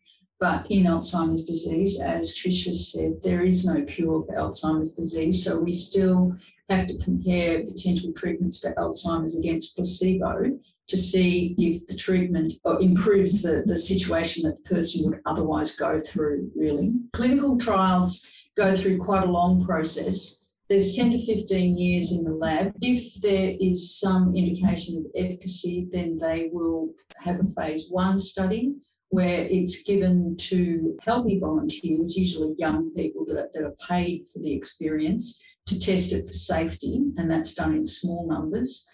but 0.41 0.67
in 0.71 0.85
Alzheimer's 0.85 1.43
disease, 1.43 1.99
as 2.01 2.37
Trish 2.37 2.67
has 2.67 2.93
said, 2.93 3.21
there 3.23 3.43
is 3.43 3.65
no 3.65 3.83
cure 3.83 4.23
for 4.23 4.35
Alzheimer's 4.37 4.93
disease. 4.93 5.45
So 5.45 5.61
we 5.61 5.73
still 5.73 6.35
have 6.69 6.87
to 6.87 6.99
compare 6.99 7.65
potential 7.65 8.13
treatments 8.13 8.59
for 8.59 8.75
Alzheimer's 8.75 9.39
against 9.39 9.75
placebo 9.75 10.59
to 10.89 10.97
see 10.97 11.55
if 11.59 11.87
the 11.87 11.95
treatment 11.95 12.55
uh, 12.67 12.79
improves 12.79 13.43
the, 13.43 13.63
the 13.67 13.77
situation 13.77 14.43
that 14.45 14.57
the 14.63 14.69
person 14.69 15.05
would 15.05 15.21
otherwise 15.27 15.75
go 15.75 15.99
through, 15.99 16.51
really. 16.57 16.95
Clinical 17.13 17.59
trials 17.59 18.27
go 18.57 18.75
through 18.75 18.99
quite 18.99 19.25
a 19.25 19.31
long 19.31 19.65
process. 19.65 20.47
There's 20.69 20.97
10 20.97 21.13
to 21.13 21.27
15 21.27 21.79
years 21.79 22.13
in 22.13 22.25
the 22.25 22.33
lab. 22.33 22.73
If 22.83 23.21
there 23.21 23.55
is 23.61 23.99
some 23.99 24.35
indication 24.35 24.99
of 24.99 25.05
efficacy, 25.15 25.89
then 25.93 26.19
they 26.19 26.51
will 26.53 26.95
have 27.17 27.41
a 27.41 27.45
phase 27.45 27.87
one 27.91 28.19
study 28.19 28.75
where 29.11 29.47
it's 29.51 29.83
given 29.83 30.37
to 30.37 30.97
healthy 31.03 31.39
volunteers, 31.39 32.17
usually 32.17 32.55
young 32.59 32.93
people 32.95 33.25
that 33.27 33.39
are, 33.39 33.51
that 33.55 33.65
are 33.65 33.77
paid 33.89 34.27
for 34.33 34.39
the 34.41 34.53
experience, 34.53 35.43
to 35.67 35.79
test 35.79 36.13
it 36.13 36.27
for 36.27 36.33
safety, 36.33 37.03
and 37.17 37.31
that's 37.31 37.55
done 37.55 37.75
in 37.75 37.85
small 37.85 38.27
numbers. 38.27 38.87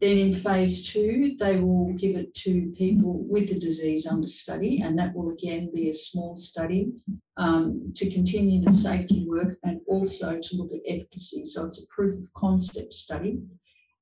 Then 0.00 0.18
in 0.18 0.32
phase 0.32 0.88
two, 0.88 1.36
they 1.40 1.58
will 1.58 1.92
give 1.94 2.16
it 2.16 2.32
to 2.34 2.72
people 2.76 3.24
with 3.28 3.48
the 3.48 3.58
disease 3.58 4.06
under 4.06 4.28
study, 4.28 4.80
and 4.82 4.98
that 4.98 5.14
will 5.14 5.30
again 5.30 5.70
be 5.74 5.90
a 5.90 5.94
small 5.94 6.36
study 6.36 6.92
um, 7.36 7.92
to 7.96 8.10
continue 8.12 8.62
the 8.62 8.72
safety 8.72 9.26
work 9.28 9.56
and 9.64 9.80
also 9.88 10.38
to 10.40 10.56
look 10.56 10.70
at 10.72 10.80
efficacy. 10.86 11.44
So 11.44 11.64
it's 11.64 11.82
a 11.82 11.86
proof 11.88 12.18
of 12.20 12.32
concept 12.34 12.92
study. 12.92 13.40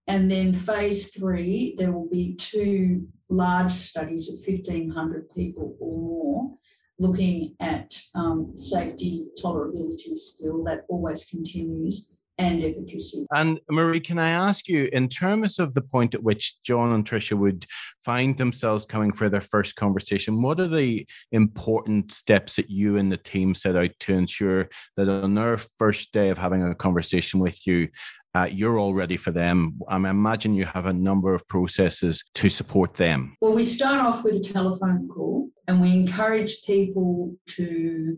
And 0.09 0.31
then 0.31 0.55
phase 0.55 1.11
three, 1.15 1.75
there 1.77 1.93
will 1.93 2.09
be 2.09 2.35
two 2.35 3.07
large 3.29 3.73
studies 3.73 4.29
of 4.33 4.37
1,500 4.47 5.29
people 5.35 5.77
or 5.79 5.99
more 5.99 6.59
looking 6.99 7.55
at 7.61 8.01
um, 8.15 8.57
safety, 8.57 9.29
tolerability 9.41 10.17
still, 10.17 10.65
that 10.65 10.85
always 10.89 11.25
continues, 11.25 12.17
and 12.39 12.63
efficacy. 12.63 13.27
And 13.35 13.61
Maree, 13.71 14.03
can 14.03 14.19
I 14.19 14.31
ask 14.31 14.69
you, 14.69 14.89
in 14.93 15.09
terms 15.09 15.59
of 15.59 15.75
the 15.75 15.83
point 15.83 16.15
at 16.15 16.23
which 16.23 16.57
John 16.63 16.93
and 16.93 17.05
Tricia 17.05 17.37
would 17.37 17.67
find 18.05 18.37
themselves 18.37 18.87
coming 18.87 19.13
for 19.13 19.29
their 19.29 19.41
first 19.41 19.75
conversation, 19.75 20.41
what 20.41 20.61
are 20.61 20.69
the 20.69 21.07
important 21.33 22.13
steps 22.13 22.57
that 22.57 22.71
you 22.71 22.97
and 22.97 23.11
the 23.11 23.17
team 23.17 23.55
set 23.55 23.77
out 23.77 23.91
to 24.01 24.15
ensure 24.15 24.69
that 24.97 25.09
on 25.09 25.35
their 25.35 25.59
first 25.79 26.13
day 26.13 26.31
of 26.31 26.39
having 26.39 26.63
a 26.63 26.75
conversation 26.75 27.41
with 27.41 27.67
you, 27.67 27.89
uh, 28.35 28.49
you're 28.51 28.79
all 28.79 28.95
ready 28.95 29.17
for 29.17 29.31
them. 29.31 29.79
I 29.89 29.97
imagine 29.97 30.55
you 30.55 30.65
have 30.67 30.87
a 30.87 30.93
number 30.93 31.35
of 31.35 31.47
processes 31.49 32.23
to 32.35 32.49
support 32.49 32.95
them. 32.95 33.37
Well, 33.41 33.55
we 33.55 33.63
start 33.63 34.01
off 34.01 34.25
with 34.25 34.37
a 34.37 34.41
telephone 34.41 35.09
call 35.09 35.49
and 35.67 35.81
we 35.81 35.93
encourage 35.93 36.63
people 36.65 37.35
to 37.49 38.17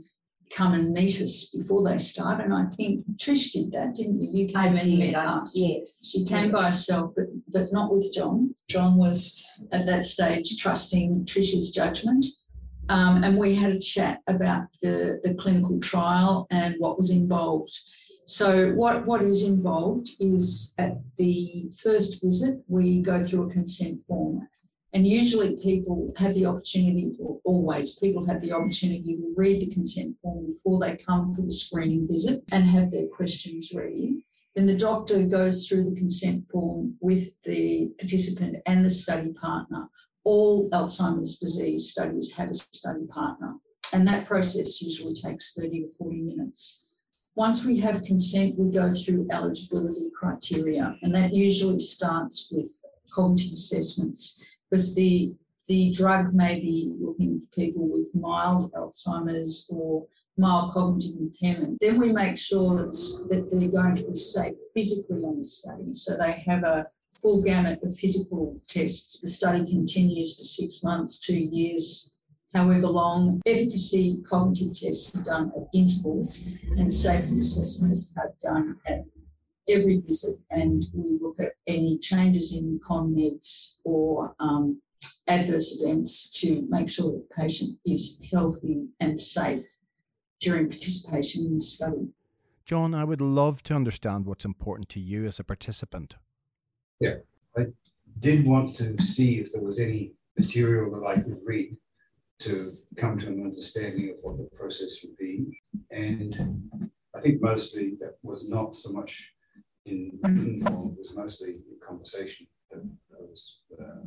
come 0.52 0.74
and 0.74 0.92
meet 0.92 1.20
us 1.20 1.54
before 1.56 1.88
they 1.88 1.98
start. 1.98 2.42
And 2.42 2.52
I 2.52 2.64
think 2.76 3.04
Trish 3.16 3.52
did 3.52 3.70
that, 3.72 3.94
didn't 3.94 4.20
you? 4.20 4.30
You 4.32 4.46
came 4.48 4.76
and 4.76 4.98
met 4.98 5.14
us. 5.14 5.52
Yes. 5.56 6.10
She 6.10 6.24
came 6.24 6.50
yes. 6.50 6.52
by 6.52 6.64
herself, 6.64 7.12
but, 7.16 7.26
but 7.48 7.72
not 7.72 7.92
with 7.92 8.12
John. 8.12 8.52
John 8.68 8.96
was 8.96 9.42
at 9.70 9.86
that 9.86 10.04
stage 10.04 10.60
trusting 10.60 11.24
Trish's 11.24 11.70
judgment. 11.70 12.26
Um, 12.88 13.22
and 13.22 13.38
we 13.38 13.54
had 13.54 13.70
a 13.70 13.78
chat 13.78 14.18
about 14.26 14.64
the, 14.82 15.20
the 15.22 15.34
clinical 15.34 15.78
trial 15.78 16.48
and 16.50 16.74
what 16.78 16.96
was 16.96 17.10
involved. 17.10 17.70
So 18.30 18.70
what, 18.74 19.06
what 19.06 19.22
is 19.22 19.42
involved 19.42 20.10
is 20.20 20.72
at 20.78 20.98
the 21.16 21.68
first 21.82 22.22
visit, 22.22 22.62
we 22.68 23.02
go 23.02 23.18
through 23.18 23.48
a 23.48 23.50
consent 23.50 24.02
form. 24.06 24.46
And 24.92 25.04
usually 25.04 25.56
people 25.56 26.12
have 26.16 26.34
the 26.34 26.46
opportunity, 26.46 27.16
or 27.18 27.40
always 27.44 27.98
people 27.98 28.24
have 28.28 28.40
the 28.40 28.52
opportunity 28.52 29.16
to 29.16 29.34
read 29.36 29.60
the 29.60 29.74
consent 29.74 30.16
form 30.22 30.46
before 30.46 30.78
they 30.78 30.96
come 30.96 31.34
for 31.34 31.42
the 31.42 31.50
screening 31.50 32.06
visit 32.08 32.44
and 32.52 32.62
have 32.66 32.92
their 32.92 33.08
questions 33.08 33.72
ready. 33.74 34.24
Then 34.54 34.66
the 34.66 34.78
doctor 34.78 35.24
goes 35.24 35.66
through 35.66 35.90
the 35.90 35.96
consent 35.96 36.48
form 36.52 36.94
with 37.00 37.30
the 37.42 37.90
participant 37.98 38.58
and 38.64 38.84
the 38.84 38.90
study 38.90 39.32
partner. 39.32 39.88
All 40.22 40.70
Alzheimer's 40.70 41.36
disease 41.36 41.90
studies 41.90 42.32
have 42.36 42.50
a 42.50 42.54
study 42.54 43.06
partner, 43.08 43.54
and 43.92 44.06
that 44.06 44.24
process 44.24 44.80
usually 44.80 45.14
takes 45.14 45.52
30 45.54 45.86
or 45.86 45.88
40 45.98 46.20
minutes. 46.22 46.86
Once 47.40 47.64
we 47.64 47.80
have 47.80 48.02
consent, 48.02 48.54
we 48.58 48.70
go 48.70 48.90
through 48.90 49.26
eligibility 49.32 50.10
criteria, 50.14 50.94
and 51.00 51.14
that 51.14 51.32
usually 51.32 51.80
starts 51.80 52.52
with 52.52 52.70
cognitive 53.10 53.54
assessments 53.54 54.44
because 54.68 54.94
the 54.94 55.34
the 55.66 55.90
drug 55.92 56.34
may 56.34 56.60
be 56.60 56.94
looking 57.00 57.40
for 57.40 57.46
people 57.54 57.88
with 57.88 58.14
mild 58.14 58.70
Alzheimer's 58.74 59.70
or 59.72 60.06
mild 60.36 60.74
cognitive 60.74 61.16
impairment. 61.18 61.78
Then 61.80 61.98
we 61.98 62.12
make 62.12 62.36
sure 62.36 62.76
that, 62.76 62.92
that 63.30 63.48
they're 63.50 63.70
going 63.70 63.94
to 63.94 64.08
be 64.10 64.14
safe 64.14 64.58
physically 64.74 65.22
on 65.24 65.38
the 65.38 65.44
study. 65.44 65.94
So 65.94 66.18
they 66.18 66.32
have 66.32 66.62
a 66.64 66.84
full 67.22 67.42
gamut 67.42 67.78
of 67.82 67.96
physical 67.96 68.60
tests. 68.68 69.18
The 69.18 69.28
study 69.28 69.64
continues 69.64 70.36
for 70.36 70.44
six 70.44 70.82
months, 70.82 71.18
two 71.18 71.38
years, 71.38 72.09
however 72.52 72.88
long. 72.88 73.40
Efficacy 73.46 74.22
cognitive 74.28 74.78
tests 74.78 75.14
are 75.16 75.22
done 75.22 75.52
at 75.56 75.68
intervals, 75.72 76.40
and 76.76 76.92
safety 76.92 77.38
assessments 77.38 78.14
are 78.16 78.32
done 78.40 78.78
at 78.86 79.04
every 79.68 79.98
visit. 79.98 80.38
And 80.50 80.84
we 80.92 81.18
look 81.20 81.38
at 81.40 81.52
any 81.66 81.98
changes 81.98 82.54
in 82.54 82.80
con 82.82 83.14
meds 83.14 83.80
or 83.84 84.34
um, 84.40 84.80
adverse 85.28 85.80
events 85.80 86.30
to 86.40 86.66
make 86.68 86.88
sure 86.88 87.12
that 87.12 87.28
the 87.28 87.34
patient 87.42 87.78
is 87.86 88.26
healthy 88.32 88.86
and 88.98 89.20
safe 89.20 89.62
during 90.40 90.68
participation 90.68 91.46
in 91.46 91.54
the 91.54 91.60
study. 91.60 92.08
John, 92.64 92.94
I 92.94 93.04
would 93.04 93.20
love 93.20 93.62
to 93.64 93.74
understand 93.74 94.26
what's 94.26 94.44
important 94.44 94.88
to 94.90 95.00
you 95.00 95.26
as 95.26 95.38
a 95.38 95.44
participant. 95.44 96.16
Yeah, 97.00 97.16
I 97.56 97.66
did 98.20 98.46
want 98.46 98.76
to 98.76 98.96
see 99.02 99.40
if 99.40 99.52
there 99.52 99.62
was 99.62 99.80
any 99.80 100.14
material 100.38 100.90
that 100.92 101.06
I 101.06 101.14
could 101.16 101.38
read 101.44 101.76
to 102.40 102.74
come 102.96 103.18
to 103.18 103.26
an 103.28 103.42
understanding 103.44 104.10
of 104.10 104.16
what 104.22 104.38
the 104.38 104.56
process 104.56 104.98
would 105.02 105.16
be. 105.16 105.60
And 105.90 106.70
I 107.14 107.20
think 107.20 107.40
mostly 107.40 107.96
that 108.00 108.16
was 108.22 108.48
not 108.48 108.76
so 108.76 108.90
much 108.90 109.32
in 109.86 110.18
written 110.22 110.60
form, 110.60 110.92
it 110.92 110.98
was 110.98 111.14
mostly 111.14 111.50
in 111.50 111.78
conversation 111.86 112.46
that 112.70 112.82
I 113.12 113.20
was, 113.20 113.60
uh, 113.78 114.00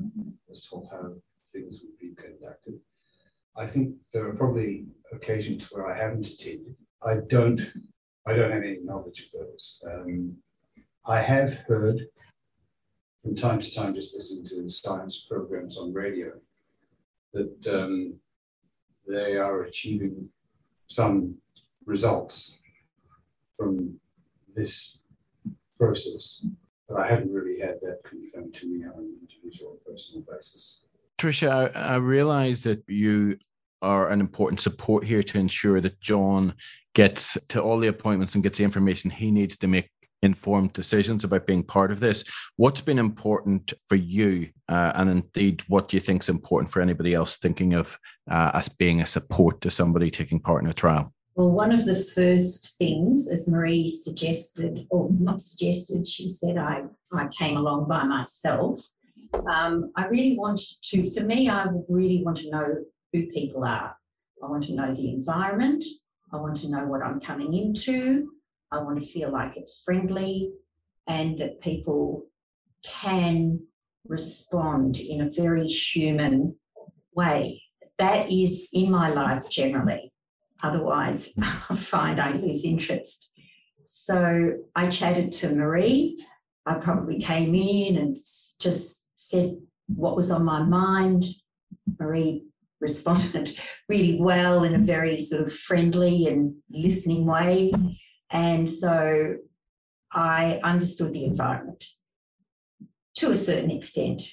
was 0.47 0.65
told 0.65 0.87
how 0.91 1.13
things 1.51 1.81
would 1.83 1.97
be 1.99 2.13
conducted. 2.15 2.79
I 3.55 3.65
think 3.65 3.95
there 4.13 4.27
are 4.27 4.35
probably 4.35 4.87
occasions 5.11 5.67
where 5.71 5.91
I 5.91 5.97
haven't 5.97 6.27
attended. 6.27 6.75
I 7.05 7.17
don't, 7.29 7.61
I 8.25 8.33
don't 8.33 8.51
have 8.51 8.63
any 8.63 8.79
knowledge 8.83 9.25
of 9.25 9.41
those. 9.41 9.83
Um, 9.85 10.37
I 11.05 11.21
have 11.21 11.59
heard 11.67 12.07
from 13.21 13.35
time 13.35 13.59
to 13.59 13.73
time, 13.73 13.95
just 13.95 14.15
listening 14.15 14.45
to 14.45 14.69
science 14.69 15.25
programs 15.29 15.77
on 15.77 15.93
radio, 15.93 16.33
that 17.33 17.67
um, 17.67 18.15
they 19.07 19.37
are 19.37 19.63
achieving 19.63 20.29
some 20.87 21.35
results 21.85 22.61
from 23.57 23.99
this 24.53 24.99
process. 25.77 26.45
But 26.87 26.99
I 26.99 27.07
haven't 27.07 27.31
really 27.31 27.59
had 27.59 27.79
that 27.81 27.99
confirmed 28.03 28.53
to 28.55 28.67
me 28.67 28.85
on 28.85 28.93
an 28.97 29.17
individual 29.21 29.79
personal 29.85 30.25
basis. 30.29 30.85
Tricia, 31.17 31.75
I, 31.75 31.93
I 31.93 31.95
realize 31.95 32.63
that 32.63 32.83
you 32.87 33.37
are 33.81 34.09
an 34.09 34.19
important 34.19 34.61
support 34.61 35.03
here 35.03 35.23
to 35.23 35.37
ensure 35.37 35.81
that 35.81 35.99
John 35.99 36.53
gets 36.95 37.37
to 37.49 37.61
all 37.61 37.77
the 37.77 37.87
appointments 37.87 38.35
and 38.35 38.43
gets 38.43 38.57
the 38.57 38.63
information 38.63 39.09
he 39.09 39.31
needs 39.31 39.57
to 39.57 39.67
make 39.67 39.89
informed 40.23 40.73
decisions 40.73 41.23
about 41.23 41.45
being 41.45 41.63
part 41.63 41.91
of 41.91 41.99
this. 41.99 42.23
What's 42.55 42.81
been 42.81 42.99
important 42.99 43.73
for 43.87 43.95
you, 43.95 44.49
uh, 44.69 44.93
and 44.95 45.09
indeed, 45.09 45.63
what 45.67 45.89
do 45.89 45.97
you 45.97 46.01
think 46.01 46.23
is 46.23 46.29
important 46.29 46.71
for 46.71 46.81
anybody 46.81 47.13
else 47.13 47.37
thinking 47.37 47.73
of 47.73 47.97
uh, 48.31 48.51
as 48.53 48.69
being 48.69 49.01
a 49.01 49.05
support 49.05 49.61
to 49.61 49.69
somebody 49.69 50.09
taking 50.09 50.39
part 50.39 50.63
in 50.63 50.69
a 50.69 50.73
trial? 50.73 51.13
Well, 51.35 51.51
one 51.51 51.71
of 51.71 51.85
the 51.85 51.95
first 51.95 52.77
things, 52.77 53.27
as 53.27 53.47
Maree 53.47 53.89
suggested, 53.89 54.85
or 54.89 55.09
not 55.19 55.41
suggested, 55.41 56.07
she 56.07 56.29
said 56.29 56.57
I, 56.57 56.83
I 57.11 57.27
came 57.27 57.57
along 57.57 57.87
by 57.87 58.03
myself. 58.03 58.79
Um, 59.51 59.91
I 59.95 60.05
really 60.05 60.37
want 60.37 60.61
to, 60.89 61.09
for 61.11 61.21
me, 61.21 61.49
I 61.49 61.67
really 61.89 62.23
want 62.23 62.37
to 62.37 62.51
know 62.51 62.75
who 63.11 63.25
people 63.27 63.63
are. 63.63 63.97
I 64.43 64.47
want 64.47 64.63
to 64.65 64.75
know 64.75 64.93
the 64.93 65.09
environment. 65.09 65.83
I 66.31 66.37
want 66.37 66.55
to 66.57 66.69
know 66.69 66.85
what 66.85 67.01
I'm 67.01 67.19
coming 67.19 67.53
into. 67.53 68.29
I 68.73 68.81
want 68.81 68.99
to 68.99 69.05
feel 69.05 69.31
like 69.31 69.55
it's 69.55 69.83
friendly 69.85 70.51
and 71.07 71.37
that 71.37 71.61
people 71.61 72.25
can 72.83 73.59
respond 74.07 74.97
in 74.97 75.21
a 75.21 75.29
very 75.29 75.67
human 75.67 76.55
way. 77.15 77.61
That 77.99 78.31
is 78.31 78.67
in 78.73 78.89
my 78.89 79.09
life 79.09 79.47
generally. 79.47 80.11
Otherwise, 80.63 81.37
I 81.41 81.75
find 81.75 82.19
I 82.19 82.31
lose 82.31 82.65
interest. 82.65 83.29
So 83.83 84.53
I 84.75 84.87
chatted 84.87 85.31
to 85.33 85.49
Maree. 85.49 86.15
I 86.65 86.75
probably 86.75 87.19
came 87.19 87.53
in 87.53 87.97
and 87.97 88.15
just 88.59 89.11
said 89.15 89.57
what 89.87 90.15
was 90.15 90.31
on 90.31 90.43
my 90.43 90.63
mind. 90.63 91.25
Maree 91.99 92.41
responded 92.81 93.55
really 93.89 94.19
well 94.19 94.63
in 94.63 94.73
a 94.73 94.79
very 94.79 95.19
sort 95.19 95.43
of 95.43 95.53
friendly 95.53 96.27
and 96.27 96.55
listening 96.71 97.27
way. 97.27 97.71
And 98.33 98.67
so 98.69 99.37
I 100.11 100.59
understood 100.63 101.13
the 101.13 101.23
environment 101.23 101.85
to 103.15 103.31
a 103.31 103.35
certain 103.35 103.71
extent. 103.71 104.23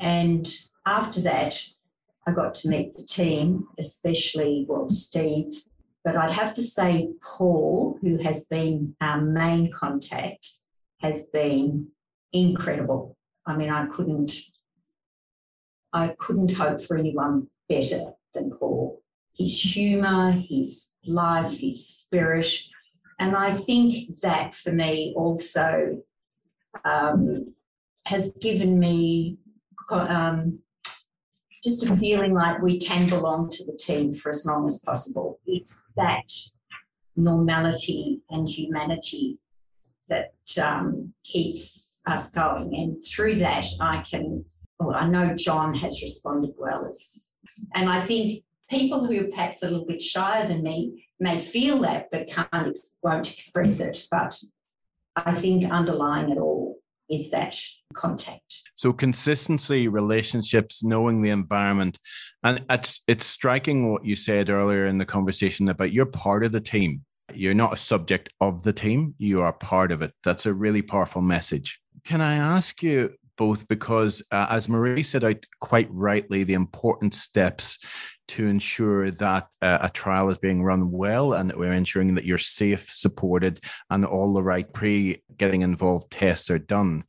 And 0.00 0.52
after 0.86 1.20
that, 1.20 1.62
I 2.26 2.32
got 2.32 2.54
to 2.54 2.68
meet 2.68 2.94
the 2.94 3.04
team, 3.04 3.68
especially, 3.78 4.64
well, 4.68 4.88
Steve. 4.88 5.52
But 6.02 6.16
I'd 6.16 6.32
have 6.32 6.54
to 6.54 6.62
say, 6.62 7.10
Paul, 7.22 7.98
who 8.00 8.16
has 8.22 8.46
been 8.46 8.96
our 9.02 9.20
main 9.20 9.70
contact, 9.70 10.48
has 11.00 11.26
been 11.26 11.88
incredible. 12.32 13.16
I 13.46 13.56
mean, 13.56 13.68
I 13.68 13.86
couldn't, 13.86 14.32
I 15.92 16.14
couldn't 16.18 16.52
hope 16.52 16.82
for 16.82 16.96
anyone 16.96 17.48
better 17.68 18.12
than 18.32 18.52
Paul. 18.52 19.02
His 19.36 19.60
humour, 19.60 20.32
his 20.48 20.94
life, 21.04 21.58
his 21.58 21.86
spirit. 21.86 22.50
And 23.20 23.36
I 23.36 23.54
think 23.54 24.18
that 24.22 24.54
for 24.54 24.72
me 24.72 25.12
also 25.14 26.02
um, 26.86 27.54
has 28.06 28.32
given 28.40 28.80
me 28.80 29.36
um, 29.90 30.58
just 31.62 31.88
a 31.88 31.94
feeling 31.94 32.32
like 32.32 32.62
we 32.62 32.80
can 32.80 33.06
belong 33.06 33.50
to 33.50 33.64
the 33.66 33.76
team 33.76 34.14
for 34.14 34.30
as 34.30 34.46
long 34.46 34.64
as 34.64 34.80
possible. 34.84 35.38
It's 35.46 35.84
that 35.96 36.32
normality 37.14 38.22
and 38.30 38.48
humanity 38.48 39.38
that 40.08 40.32
um, 40.60 41.12
keeps 41.22 42.00
us 42.06 42.30
going. 42.30 42.74
And 42.74 42.96
through 43.04 43.34
that, 43.36 43.66
I 43.80 43.98
can, 43.98 44.46
well, 44.78 44.96
I 44.96 45.06
know 45.06 45.34
John 45.34 45.74
has 45.74 46.00
responded 46.00 46.54
well 46.56 46.86
as, 46.86 47.34
and 47.74 47.90
I 47.90 48.00
think 48.00 48.44
people 48.70 49.04
who 49.04 49.20
are 49.20 49.28
perhaps 49.28 49.62
a 49.62 49.70
little 49.70 49.86
bit 49.86 50.00
shyer 50.00 50.48
than 50.48 50.62
me 50.62 51.04
may 51.20 51.38
feel 51.38 51.80
that 51.82 52.08
but 52.10 52.28
can't, 52.28 52.76
won't 53.02 53.32
express 53.32 53.80
it. 53.80 54.06
But 54.10 54.40
I 55.16 55.32
think 55.32 55.70
underlying 55.70 56.30
it 56.30 56.38
all 56.38 56.78
is 57.08 57.30
that 57.30 57.56
contact. 57.94 58.60
So 58.74 58.92
consistency, 58.92 59.88
relationships, 59.88 60.82
knowing 60.82 61.20
the 61.20 61.30
environment, 61.30 61.98
and 62.42 62.64
it's 62.70 63.02
it's 63.06 63.26
striking 63.26 63.92
what 63.92 64.04
you 64.04 64.14
said 64.14 64.48
earlier 64.48 64.86
in 64.86 64.96
the 64.96 65.04
conversation 65.04 65.68
about 65.68 65.92
you're 65.92 66.06
part 66.06 66.44
of 66.44 66.52
the 66.52 66.60
team. 66.60 67.04
You're 67.34 67.54
not 67.54 67.74
a 67.74 67.76
subject 67.76 68.30
of 68.40 68.62
the 68.62 68.72
team. 68.72 69.14
You 69.18 69.42
are 69.42 69.52
part 69.52 69.92
of 69.92 70.02
it. 70.02 70.12
That's 70.24 70.46
a 70.46 70.54
really 70.54 70.82
powerful 70.82 71.22
message. 71.22 71.78
Can 72.04 72.20
I 72.20 72.34
ask 72.36 72.82
you 72.82 73.14
both 73.40 73.66
because, 73.68 74.22
uh, 74.32 74.48
as 74.50 74.66
Maree 74.66 75.02
said 75.02 75.24
out 75.24 75.46
quite 75.60 75.88
rightly, 75.90 76.44
the 76.44 76.52
important 76.52 77.14
steps 77.14 77.78
to 78.28 78.46
ensure 78.46 79.10
that 79.12 79.48
uh, 79.62 79.78
a 79.80 79.88
trial 79.88 80.28
is 80.28 80.36
being 80.36 80.62
run 80.62 80.90
well 80.90 81.32
and 81.32 81.48
that 81.48 81.58
we're 81.58 81.72
ensuring 81.72 82.14
that 82.16 82.26
you're 82.26 82.36
safe, 82.36 82.90
supported, 82.92 83.58
and 83.88 84.04
all 84.04 84.34
the 84.34 84.42
right 84.42 84.70
pre 84.74 85.22
getting 85.38 85.62
involved 85.62 86.10
tests 86.10 86.50
are 86.50 86.58
done. 86.58 87.02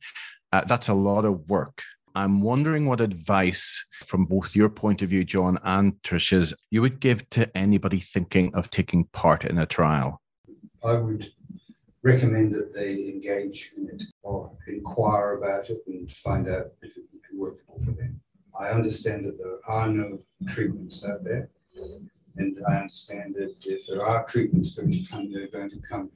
Uh, 0.50 0.62
that's 0.62 0.88
a 0.88 0.94
lot 0.94 1.26
of 1.26 1.50
work. 1.50 1.82
I'm 2.14 2.40
wondering 2.40 2.86
what 2.86 3.02
advice, 3.02 3.84
from 4.06 4.24
both 4.24 4.56
your 4.56 4.70
point 4.70 5.02
of 5.02 5.10
view, 5.10 5.24
John, 5.24 5.58
and 5.62 6.00
Tricia's, 6.02 6.54
you 6.70 6.80
would 6.80 6.98
give 6.98 7.28
to 7.30 7.54
anybody 7.54 8.00
thinking 8.00 8.54
of 8.54 8.70
taking 8.70 9.04
part 9.12 9.44
in 9.44 9.58
a 9.58 9.66
trial. 9.66 10.22
I 10.82 10.94
would 10.94 11.30
recommend 12.02 12.52
that 12.52 12.74
they 12.74 13.08
engage 13.08 13.72
in 13.76 13.88
it 13.88 14.02
or 14.22 14.50
inquire 14.66 15.34
about 15.34 15.70
it 15.70 15.82
and 15.86 16.10
find 16.10 16.48
out 16.48 16.72
if 16.82 16.96
it 16.96 17.04
would 17.12 17.22
be 17.22 17.36
workable 17.36 17.78
for 17.84 17.92
them. 17.92 18.20
I 18.58 18.68
understand 18.68 19.24
that 19.24 19.38
there 19.38 19.58
are 19.66 19.88
no 19.88 20.22
treatments 20.46 21.04
out 21.06 21.24
there, 21.24 21.48
and 22.36 22.58
I 22.68 22.74
understand 22.76 23.34
that 23.34 23.54
if 23.64 23.86
there 23.86 24.04
are 24.04 24.26
treatments 24.26 24.74
going 24.74 24.90
to 24.90 25.04
come, 25.06 25.30
they're 25.30 25.48
going 25.48 25.70
to 25.70 25.80
come 25.80 26.10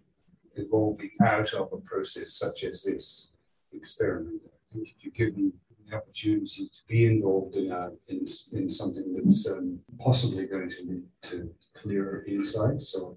evolving 0.57 1.11
out 1.23 1.53
of 1.55 1.73
a 1.73 1.79
process 1.79 2.33
such 2.33 2.65
as 2.65 2.83
this 2.83 3.33
experiment. 3.73 4.43
I 4.45 4.73
think 4.73 4.89
if 4.95 5.05
you 5.05 5.11
give 5.11 5.35
them 5.35 5.53
the 5.89 5.97
opportunity 5.97 6.69
to 6.69 6.81
be 6.89 7.07
involved 7.07 7.55
in, 7.55 7.71
a, 7.71 7.91
in, 8.09 8.27
in 8.53 8.69
something 8.69 9.13
that's 9.13 9.49
um, 9.49 9.79
possibly 9.99 10.47
going 10.47 10.71
to 10.71 10.83
lead 10.89 11.05
to 11.23 11.55
clearer 11.75 12.25
insights 12.27 12.95
or 12.95 13.17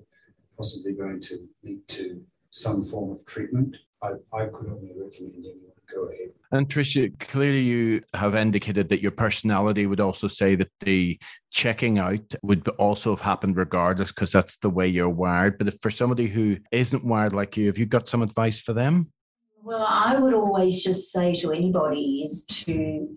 possibly 0.55 0.93
going 0.93 1.21
to 1.21 1.47
lead 1.63 1.87
to 1.87 2.21
some 2.51 2.83
form 2.83 3.11
of 3.11 3.25
treatment, 3.25 3.75
I, 4.01 4.11
I 4.33 4.45
could 4.45 4.67
only 4.67 4.93
recommend 4.95 5.45
anyone 5.45 5.73
go 5.93 6.03
ahead. 6.05 6.29
And 6.51 6.67
Tricia, 6.67 7.17
clearly 7.19 7.61
you 7.61 8.01
have 8.13 8.35
indicated 8.35 8.89
that 8.89 9.01
your 9.01 9.11
personality 9.11 9.87
would 9.87 9.99
also 9.99 10.27
say 10.27 10.55
that 10.55 10.69
the 10.81 11.19
checking 11.51 11.99
out 11.99 12.35
would 12.41 12.67
also 12.77 13.11
have 13.11 13.21
happened 13.21 13.57
regardless, 13.57 14.11
because 14.11 14.31
that's 14.31 14.57
the 14.57 14.69
way 14.69 14.87
you're 14.87 15.09
wired. 15.09 15.57
But 15.57 15.67
if 15.67 15.77
for 15.81 15.91
somebody 15.91 16.27
who 16.27 16.57
isn't 16.71 17.05
wired 17.05 17.33
like 17.33 17.57
you, 17.57 17.67
have 17.67 17.77
you 17.77 17.85
got 17.85 18.09
some 18.09 18.21
advice 18.21 18.59
for 18.59 18.73
them? 18.73 19.11
Well, 19.61 19.85
I 19.87 20.17
would 20.17 20.33
always 20.33 20.83
just 20.83 21.11
say 21.11 21.33
to 21.33 21.51
anybody 21.51 22.23
is 22.23 22.45
to 22.45 23.15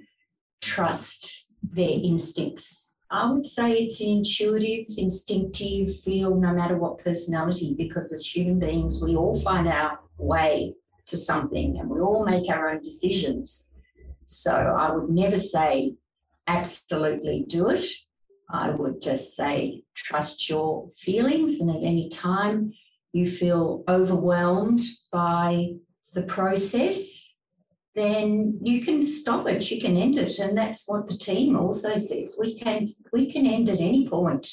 trust 0.61 1.47
their 1.62 1.90
instincts 1.90 2.91
I 3.12 3.31
would 3.31 3.44
say 3.44 3.75
it's 3.75 4.01
intuitive, 4.01 4.87
instinctive 4.96 5.94
feel 6.01 6.35
no 6.35 6.55
matter 6.55 6.79
what 6.79 6.96
personality, 6.96 7.75
because 7.77 8.11
as 8.11 8.25
human 8.25 8.59
beings, 8.59 9.03
we 9.03 9.16
all 9.16 9.38
find 9.38 9.68
our 9.68 10.01
way 10.16 10.77
to 11.05 11.18
something 11.18 11.79
and 11.79 11.90
we 11.90 12.01
all 12.01 12.25
make 12.25 12.48
our 12.48 12.70
own 12.70 12.81
decisions. 12.81 13.75
So 14.25 14.51
I 14.51 14.90
would 14.92 15.11
never 15.11 15.37
say 15.37 15.96
absolutely 16.46 17.44
do 17.46 17.68
it. 17.68 17.85
I 18.48 18.70
would 18.70 19.03
just 19.03 19.35
say 19.35 19.83
trust 19.94 20.48
your 20.48 20.88
feelings, 20.96 21.61
and 21.61 21.68
at 21.68 21.83
any 21.83 22.09
time 22.09 22.72
you 23.12 23.31
feel 23.31 23.85
overwhelmed 23.88 24.81
by 25.11 25.75
the 26.14 26.22
process, 26.22 27.32
then 27.94 28.59
you 28.62 28.83
can 28.85 29.02
stop 29.02 29.48
it, 29.48 29.70
you 29.70 29.81
can 29.81 29.96
end 29.96 30.16
it. 30.16 30.38
And 30.38 30.57
that's 30.57 30.85
what 30.87 31.09
the 31.09 31.16
team 31.16 31.57
also 31.57 31.96
says. 31.96 32.37
We 32.38 32.59
can 32.59 32.87
we 33.12 33.31
can 33.31 33.46
end 33.46 33.68
at 33.68 33.81
any 33.81 34.09
point, 34.09 34.50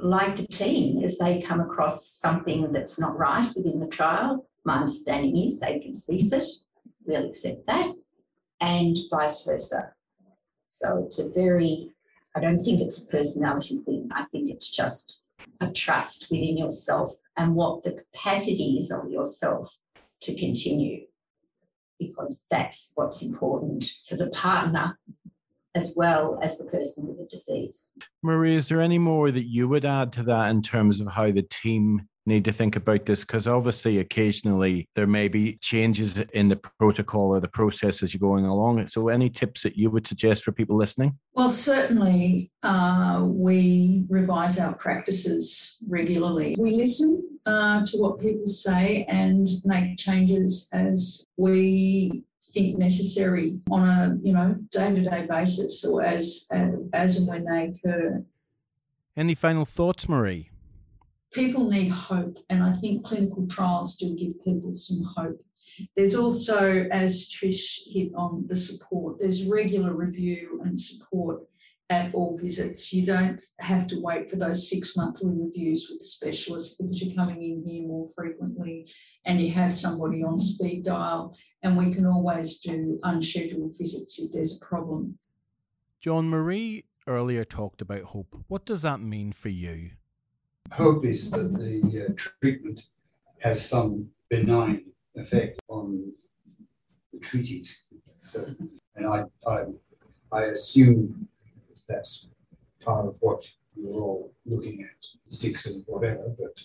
like 0.00 0.36
the 0.36 0.46
team, 0.46 1.02
if 1.02 1.18
they 1.18 1.40
come 1.40 1.60
across 1.60 2.06
something 2.06 2.72
that's 2.72 2.98
not 2.98 3.18
right 3.18 3.46
within 3.56 3.80
the 3.80 3.88
trial. 3.88 4.46
My 4.64 4.78
understanding 4.78 5.36
is 5.36 5.60
they 5.60 5.78
can 5.78 5.94
cease 5.94 6.32
it, 6.32 6.44
we'll 7.04 7.26
accept 7.26 7.66
that, 7.66 7.92
and 8.60 8.96
vice 9.10 9.44
versa. 9.44 9.92
So 10.66 11.04
it's 11.06 11.18
a 11.18 11.30
very 11.30 11.92
I 12.36 12.40
don't 12.40 12.58
think 12.58 12.82
it's 12.82 13.02
a 13.02 13.06
personality 13.06 13.78
thing. 13.78 14.10
I 14.14 14.24
think 14.24 14.50
it's 14.50 14.70
just 14.70 15.22
a 15.60 15.70
trust 15.70 16.26
within 16.30 16.58
yourself 16.58 17.12
and 17.36 17.54
what 17.54 17.82
the 17.82 17.92
capacity 17.92 18.76
is 18.78 18.92
of 18.92 19.10
yourself 19.10 19.74
to 20.20 20.34
continue 20.34 21.06
because 21.98 22.44
that's 22.50 22.92
what's 22.94 23.22
important 23.22 23.84
for 24.08 24.16
the 24.16 24.28
partner 24.30 24.98
as 25.74 25.92
well 25.94 26.40
as 26.42 26.56
the 26.56 26.64
person 26.64 27.06
with 27.06 27.18
the 27.18 27.26
disease. 27.26 27.98
Maree, 28.24 28.54
is 28.54 28.68
there 28.68 28.80
any 28.80 28.98
more 28.98 29.30
that 29.30 29.46
you 29.46 29.68
would 29.68 29.84
add 29.84 30.10
to 30.14 30.22
that 30.22 30.48
in 30.50 30.62
terms 30.62 31.00
of 31.00 31.08
how 31.08 31.30
the 31.30 31.42
team 31.42 32.08
need 32.26 32.44
to 32.44 32.52
think 32.52 32.74
about 32.74 33.06
this 33.06 33.20
because 33.20 33.46
obviously 33.46 33.98
occasionally 33.98 34.88
there 34.96 35.06
may 35.06 35.28
be 35.28 35.58
changes 35.60 36.18
in 36.34 36.48
the 36.48 36.60
protocol 36.78 37.28
or 37.28 37.40
the 37.40 37.48
process 37.48 38.02
as 38.02 38.12
you're 38.12 38.18
going 38.18 38.44
along. 38.44 38.86
So, 38.88 39.08
any 39.08 39.30
tips 39.30 39.62
that 39.62 39.76
you 39.76 39.90
would 39.90 40.06
suggest 40.06 40.42
for 40.42 40.50
people 40.50 40.76
listening? 40.76 41.16
Well, 41.34 41.50
certainly 41.50 42.50
uh, 42.62 43.24
we 43.26 44.04
revise 44.08 44.58
our 44.58 44.74
practices 44.74 45.78
regularly. 45.88 46.56
We 46.58 46.72
listen 46.72 47.35
uh, 47.46 47.84
to 47.86 47.96
what 47.98 48.20
people 48.20 48.46
say 48.46 49.04
and 49.08 49.48
make 49.64 49.96
changes 49.96 50.68
as 50.72 51.24
we 51.36 52.24
think 52.52 52.78
necessary 52.78 53.58
on 53.70 53.88
a 53.88 54.16
you 54.22 54.32
know 54.32 54.56
day 54.70 54.94
to 54.94 55.02
day 55.02 55.26
basis 55.28 55.84
or 55.84 56.02
as 56.02 56.48
as 56.92 57.16
and 57.16 57.26
when 57.26 57.44
they 57.44 57.66
occur. 57.68 58.24
Any 59.16 59.34
final 59.34 59.64
thoughts, 59.64 60.06
Maree? 60.06 60.50
people 61.36 61.68
need 61.68 61.90
hope, 61.90 62.38
and 62.48 62.62
I 62.62 62.72
think 62.72 63.04
clinical 63.04 63.46
trials 63.46 63.96
do 63.96 64.14
give 64.14 64.42
people 64.42 64.72
some 64.72 65.02
hope. 65.16 65.38
There's 65.94 66.14
also, 66.14 66.86
as 66.90 67.28
Trish 67.30 67.80
hit 67.92 68.12
on, 68.14 68.46
the 68.46 68.56
support. 68.56 69.18
There's 69.18 69.44
regular 69.44 69.92
review 69.92 70.62
and 70.64 70.80
support 70.80 71.42
at 71.90 72.12
all 72.14 72.36
visits. 72.38 72.92
You 72.92 73.06
don't 73.06 73.44
have 73.60 73.86
to 73.88 74.00
wait 74.00 74.30
for 74.30 74.36
those 74.36 74.68
six 74.68 74.96
monthly 74.96 75.32
reviews 75.32 75.88
with 75.88 76.00
the 76.00 76.04
specialist 76.04 76.78
because 76.78 77.00
you're 77.00 77.14
coming 77.14 77.42
in 77.42 77.62
here 77.64 77.86
more 77.86 78.06
frequently 78.14 78.90
and 79.24 79.40
you 79.40 79.52
have 79.52 79.72
somebody 79.72 80.22
on 80.24 80.40
speed 80.40 80.84
dial. 80.84 81.36
And 81.62 81.76
we 81.76 81.92
can 81.92 82.06
always 82.06 82.58
do 82.58 82.98
unscheduled 83.04 83.78
visits 83.78 84.18
if 84.18 84.32
there's 84.32 84.56
a 84.56 84.64
problem. 84.64 85.18
John 86.00 86.30
Maree 86.30 86.84
earlier 87.06 87.44
talked 87.44 87.80
about 87.80 88.02
hope. 88.02 88.36
What 88.48 88.66
does 88.66 88.82
that 88.82 89.00
mean 89.00 89.32
for 89.32 89.48
you? 89.48 89.90
Hope 90.72 91.04
is 91.04 91.30
that 91.30 91.56
the 91.56 92.06
uh, 92.06 92.12
treatment 92.40 92.82
has 93.40 93.68
some 93.68 94.08
benign 94.28 94.86
effect 95.14 95.60
on 95.68 96.12
the 97.12 97.20
treated. 97.20 97.68
So, 98.18 98.54
and 98.96 99.06
I, 99.06 99.22
I, 99.46 99.64
I 100.32 100.42
assume 100.44 101.28
that's 101.88 102.28
part 102.84 103.06
of 103.06 103.16
what 103.20 103.44
you're 103.74 104.00
all 104.00 104.32
looking 104.44 104.82
at, 104.82 105.32
sticks 105.32 105.66
and 105.66 105.84
whatever, 105.86 106.34
but 106.38 106.60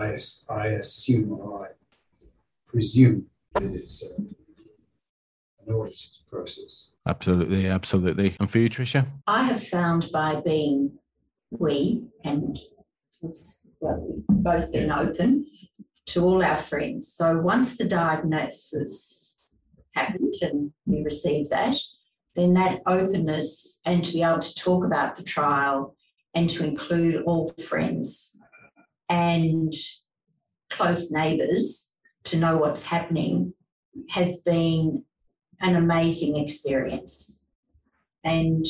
I, 0.00 0.16
I 0.50 0.66
assume 0.68 1.32
or 1.32 1.66
I 1.66 1.70
presume 2.66 3.26
that 3.54 3.64
it's 3.64 4.04
uh, 4.04 4.22
an 5.66 5.72
audited 5.72 6.10
process. 6.30 6.94
Absolutely, 7.06 7.68
absolutely. 7.68 8.36
And 8.40 8.50
for 8.50 8.58
you, 8.58 8.68
Tricia? 8.68 9.06
I 9.26 9.44
have 9.44 9.66
found 9.66 10.10
by 10.12 10.40
being 10.40 10.92
we 11.50 12.04
and 12.24 12.58
it's, 13.22 13.66
well, 13.80 14.04
we've 14.08 14.24
both 14.28 14.72
been 14.72 14.90
open 14.90 15.46
to 16.06 16.24
all 16.24 16.42
our 16.42 16.56
friends. 16.56 17.12
So 17.12 17.38
once 17.38 17.76
the 17.76 17.84
diagnosis 17.84 19.40
happened 19.94 20.34
and 20.42 20.72
we 20.84 21.02
received 21.02 21.50
that, 21.50 21.76
then 22.36 22.54
that 22.54 22.82
openness 22.86 23.80
and 23.84 24.04
to 24.04 24.12
be 24.12 24.22
able 24.22 24.38
to 24.38 24.54
talk 24.54 24.84
about 24.84 25.16
the 25.16 25.22
trial 25.22 25.96
and 26.34 26.48
to 26.50 26.64
include 26.64 27.22
all 27.24 27.48
friends 27.66 28.38
and 29.08 29.72
close 30.70 31.10
neighbours 31.10 31.96
to 32.24 32.36
know 32.36 32.58
what's 32.58 32.84
happening 32.84 33.54
has 34.10 34.42
been 34.42 35.04
an 35.60 35.76
amazing 35.76 36.36
experience. 36.36 37.48
And 38.24 38.66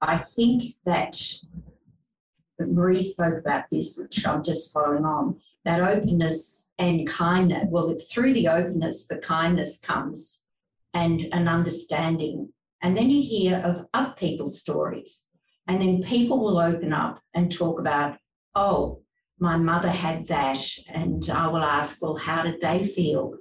I 0.00 0.18
think 0.18 0.64
that 0.84 1.22
Maree 2.60 3.02
spoke 3.02 3.38
about 3.38 3.64
this, 3.70 3.96
which 3.96 4.26
I'm 4.26 4.42
just 4.42 4.72
following 4.72 5.04
on, 5.04 5.40
that 5.64 5.80
openness 5.80 6.72
and 6.78 7.06
kindness. 7.06 7.66
Well, 7.68 7.96
through 8.10 8.34
the 8.34 8.48
openness, 8.48 9.06
the 9.06 9.18
kindness 9.18 9.80
comes 9.80 10.44
and 10.92 11.22
an 11.32 11.48
understanding. 11.48 12.52
And 12.84 12.94
then 12.94 13.08
you 13.08 13.22
hear 13.22 13.62
of 13.64 13.86
other 13.94 14.14
people's 14.18 14.60
stories. 14.60 15.28
And 15.66 15.80
then 15.80 16.02
people 16.02 16.38
will 16.38 16.58
open 16.58 16.92
up 16.92 17.18
and 17.32 17.50
talk 17.50 17.80
about, 17.80 18.18
oh, 18.54 19.00
my 19.38 19.56
mother 19.56 19.88
had 19.88 20.28
that. 20.28 20.60
And 20.92 21.28
I 21.30 21.48
will 21.48 21.62
ask, 21.64 22.02
well, 22.02 22.14
how 22.14 22.42
did 22.42 22.60
they 22.60 22.84
feel? 22.84 23.38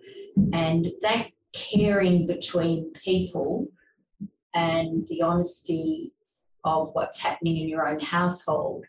And 0.54 0.88
that 1.02 1.28
caring 1.52 2.26
between 2.26 2.94
people 2.94 3.68
and 4.54 5.06
the 5.10 5.22
honesty 5.22 6.14
of 6.64 6.92
what's 6.94 7.20
happening 7.20 7.58
in 7.58 7.68
your 7.68 7.86
own 7.86 8.00
household 8.00 8.86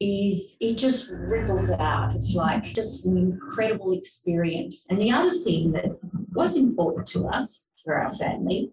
is 0.00 0.56
it 0.60 0.78
just 0.78 1.10
ripples 1.12 1.70
out. 1.70 2.14
It's 2.16 2.32
like 2.32 2.64
just 2.64 3.04
an 3.04 3.18
incredible 3.18 3.92
experience. 3.92 4.86
And 4.88 4.98
the 4.98 5.10
other 5.10 5.36
thing 5.44 5.72
that 5.72 5.84
was 6.32 6.56
important 6.56 7.06
to 7.08 7.26
us 7.26 7.72
for 7.84 7.96
our 7.96 8.10
family, 8.14 8.72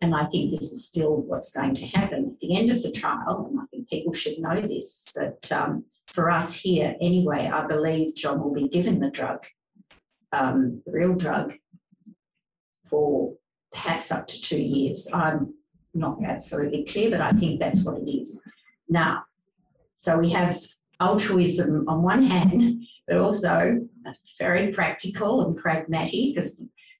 and 0.00 0.14
I 0.14 0.24
think 0.24 0.50
this 0.50 0.72
is 0.72 0.86
still 0.86 1.16
what's 1.16 1.52
going 1.52 1.74
to 1.74 1.86
happen 1.86 2.30
at 2.32 2.40
the 2.40 2.56
end 2.56 2.70
of 2.70 2.82
the 2.82 2.90
trial, 2.90 3.48
and 3.50 3.60
I 3.60 3.64
think 3.66 3.88
people 3.88 4.12
should 4.12 4.38
know 4.38 4.60
this, 4.60 5.06
that 5.14 5.52
um, 5.52 5.84
for 6.06 6.30
us 6.30 6.54
here 6.54 6.96
anyway, 7.00 7.50
I 7.52 7.66
believe 7.66 8.16
John 8.16 8.40
will 8.40 8.54
be 8.54 8.68
given 8.68 9.00
the 9.00 9.10
drug, 9.10 9.46
um, 10.32 10.82
the 10.86 10.92
real 10.92 11.14
drug, 11.14 11.54
for 12.84 13.34
perhaps 13.72 14.10
up 14.10 14.26
to 14.28 14.40
two 14.40 14.60
years. 14.60 15.08
I'm 15.12 15.54
not 15.92 16.18
absolutely 16.24 16.84
clear, 16.84 17.10
but 17.10 17.20
I 17.20 17.32
think 17.32 17.60
that's 17.60 17.84
what 17.84 17.98
it 17.98 18.10
is. 18.10 18.40
Now, 18.88 19.24
so 19.94 20.18
we 20.18 20.30
have 20.30 20.58
altruism 20.98 21.86
on 21.88 22.02
one 22.02 22.22
hand, 22.22 22.84
but 23.06 23.18
also 23.18 23.86
it's 24.06 24.36
very 24.38 24.72
practical 24.72 25.46
and 25.46 25.56
pragmatic 25.56 26.36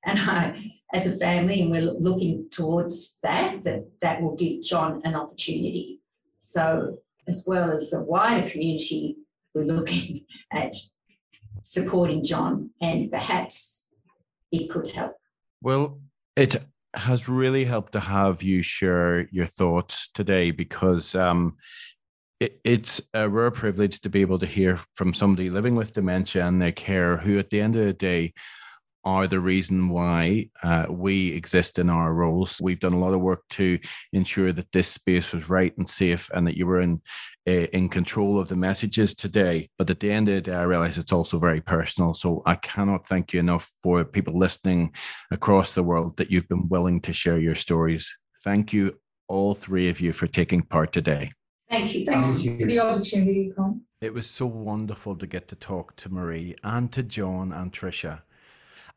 and 0.05 0.19
I 0.19 0.73
as 0.93 1.07
a 1.07 1.17
family 1.17 1.63
and 1.63 1.71
we're 1.71 1.83
looking 1.83 2.49
towards 2.51 3.19
that, 3.23 3.63
that 3.65 3.87
that 4.01 4.21
will 4.21 4.37
give 4.37 4.63
John 4.63 5.03
an 5.05 5.15
opportunity. 5.15 6.01
So 6.39 6.99
as 7.29 7.45
well 7.47 7.71
as 7.71 7.91
the 7.91 8.03
wider 8.03 8.49
community, 8.49 9.17
we're 9.55 9.65
looking 9.65 10.25
at 10.53 10.75
supporting 11.63 12.25
John 12.25 12.71
and 12.81 13.11
perhaps 13.11 13.95
it 14.51 14.69
could 14.69 14.91
help. 14.91 15.17
Well, 15.63 16.01
it 16.37 16.63
has 16.95 17.29
really 17.29 17.65
helped 17.65 17.93
to 17.93 18.01
have 18.01 18.43
you 18.43 18.63
share 18.63 19.29
your 19.31 19.47
thoughts 19.47 20.09
today 20.13 20.51
because 20.51 21.15
um, 21.15 21.57
it, 22.41 22.61
it's 22.65 23.01
a 23.15 23.29
rare 23.29 23.51
privilege 23.51 24.01
to 24.01 24.09
be 24.09 24.23
able 24.23 24.39
to 24.39 24.47
hear 24.47 24.81
from 24.97 25.15
somebody 25.15 25.51
living 25.51 25.77
with 25.77 25.93
dementia 25.93 26.47
and 26.47 26.61
their 26.61 26.73
care 26.73 27.19
who, 27.19 27.39
at 27.39 27.51
the 27.51 27.61
end 27.61 27.77
of 27.77 27.85
the 27.85 27.93
day, 27.93 28.33
are 29.05 29.27
the 29.27 29.41
reason 29.41 29.89
why 29.89 30.49
uh, 30.63 30.87
we 30.89 31.33
exist 31.33 31.79
in 31.79 31.89
our 31.89 32.13
roles. 32.13 32.59
We've 32.61 32.81
done 32.81 32.93
a 32.93 32.99
lot 32.99 33.15
of 33.15 33.21
work 33.21 33.43
to 33.51 33.79
ensure 34.13 34.53
that 34.53 34.71
this 34.73 34.89
space 34.89 35.33
was 35.33 35.49
right 35.49 35.77
and 35.79 35.89
safe, 35.89 36.31
and 36.35 36.47
that 36.47 36.57
you 36.57 36.67
were 36.67 36.81
in 36.81 37.01
uh, 37.47 37.69
in 37.73 37.89
control 37.89 38.39
of 38.39 38.49
the 38.49 38.57
messages 38.57 39.15
today. 39.15 39.71
But 39.79 39.91
at 39.91 40.01
the 40.01 40.13
end 40.13 40.29
of 40.29 40.35
the 40.35 40.41
day, 40.43 40.55
I 40.55 40.65
realize 40.65 40.99
it's 40.99 41.13
also 41.13 41.39
very 41.39 41.61
personal. 41.61 42.15
So 42.15 42.43
I 42.47 42.57
cannot 42.57 43.07
thank 43.07 43.33
you 43.33 43.41
enough 43.41 43.71
for 43.83 44.05
people 44.05 44.39
listening 44.39 44.95
across 45.31 45.73
the 45.73 45.83
world 45.83 46.17
that 46.19 46.31
you've 46.31 46.49
been 46.49 46.69
willing 46.69 47.01
to 47.03 47.13
share 47.13 47.39
your 47.39 47.55
stories. 47.55 48.15
Thank 48.45 48.73
you, 48.73 48.99
all 49.29 49.55
three 49.55 49.89
of 49.89 50.01
you, 50.01 50.13
for 50.13 50.27
taking 50.27 50.63
part 50.63 50.93
today. 50.93 51.33
Thank 51.71 51.95
you. 51.95 52.05
Thanks 52.05 52.33
Thank 52.33 52.45
you. 52.45 52.59
for 52.59 52.67
the 52.67 52.81
opportunity, 52.81 53.53
Con. 53.55 53.83
It 54.03 54.13
was 54.13 54.29
so 54.29 54.47
wonderful 54.47 55.15
to 55.17 55.27
get 55.27 55.47
to 55.49 55.57
talk 55.57 55.95
to 55.97 56.09
Maree 56.09 56.57
and 56.65 56.91
to 56.93 57.03
John 57.03 57.53
and 57.53 57.73
Tricia. 57.73 58.23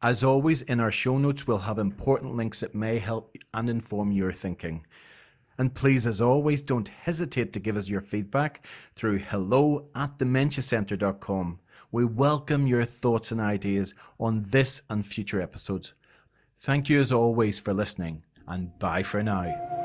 As 0.03 0.21
always, 0.21 0.63
in 0.63 0.81
our 0.81 0.91
show 0.91 1.17
notes, 1.17 1.47
we'll 1.47 1.59
have 1.59 1.79
important 1.79 2.35
links 2.35 2.59
that 2.59 2.75
may 2.75 2.99
help 2.99 3.37
and 3.53 3.69
inform 3.69 4.11
your 4.11 4.33
thinking. 4.33 4.85
And 5.57 5.73
please, 5.73 6.05
as 6.05 6.19
always, 6.19 6.61
don't 6.61 6.89
hesitate 6.89 7.53
to 7.53 7.61
give 7.61 7.77
us 7.77 7.87
your 7.87 8.01
feedback 8.01 8.67
through 8.95 9.19
hello 9.19 9.87
at 9.95 10.19
dementiacentre.com. 10.19 11.59
We 11.93 12.03
welcome 12.03 12.67
your 12.67 12.83
thoughts 12.83 13.31
and 13.31 13.39
ideas 13.39 13.93
on 14.19 14.43
this 14.47 14.81
and 14.89 15.05
future 15.05 15.41
episodes. 15.41 15.93
Thank 16.57 16.89
you 16.89 16.99
as 16.99 17.13
always 17.13 17.57
for 17.59 17.73
listening, 17.73 18.23
and 18.45 18.77
bye 18.79 19.03
for 19.03 19.23
now. 19.23 19.82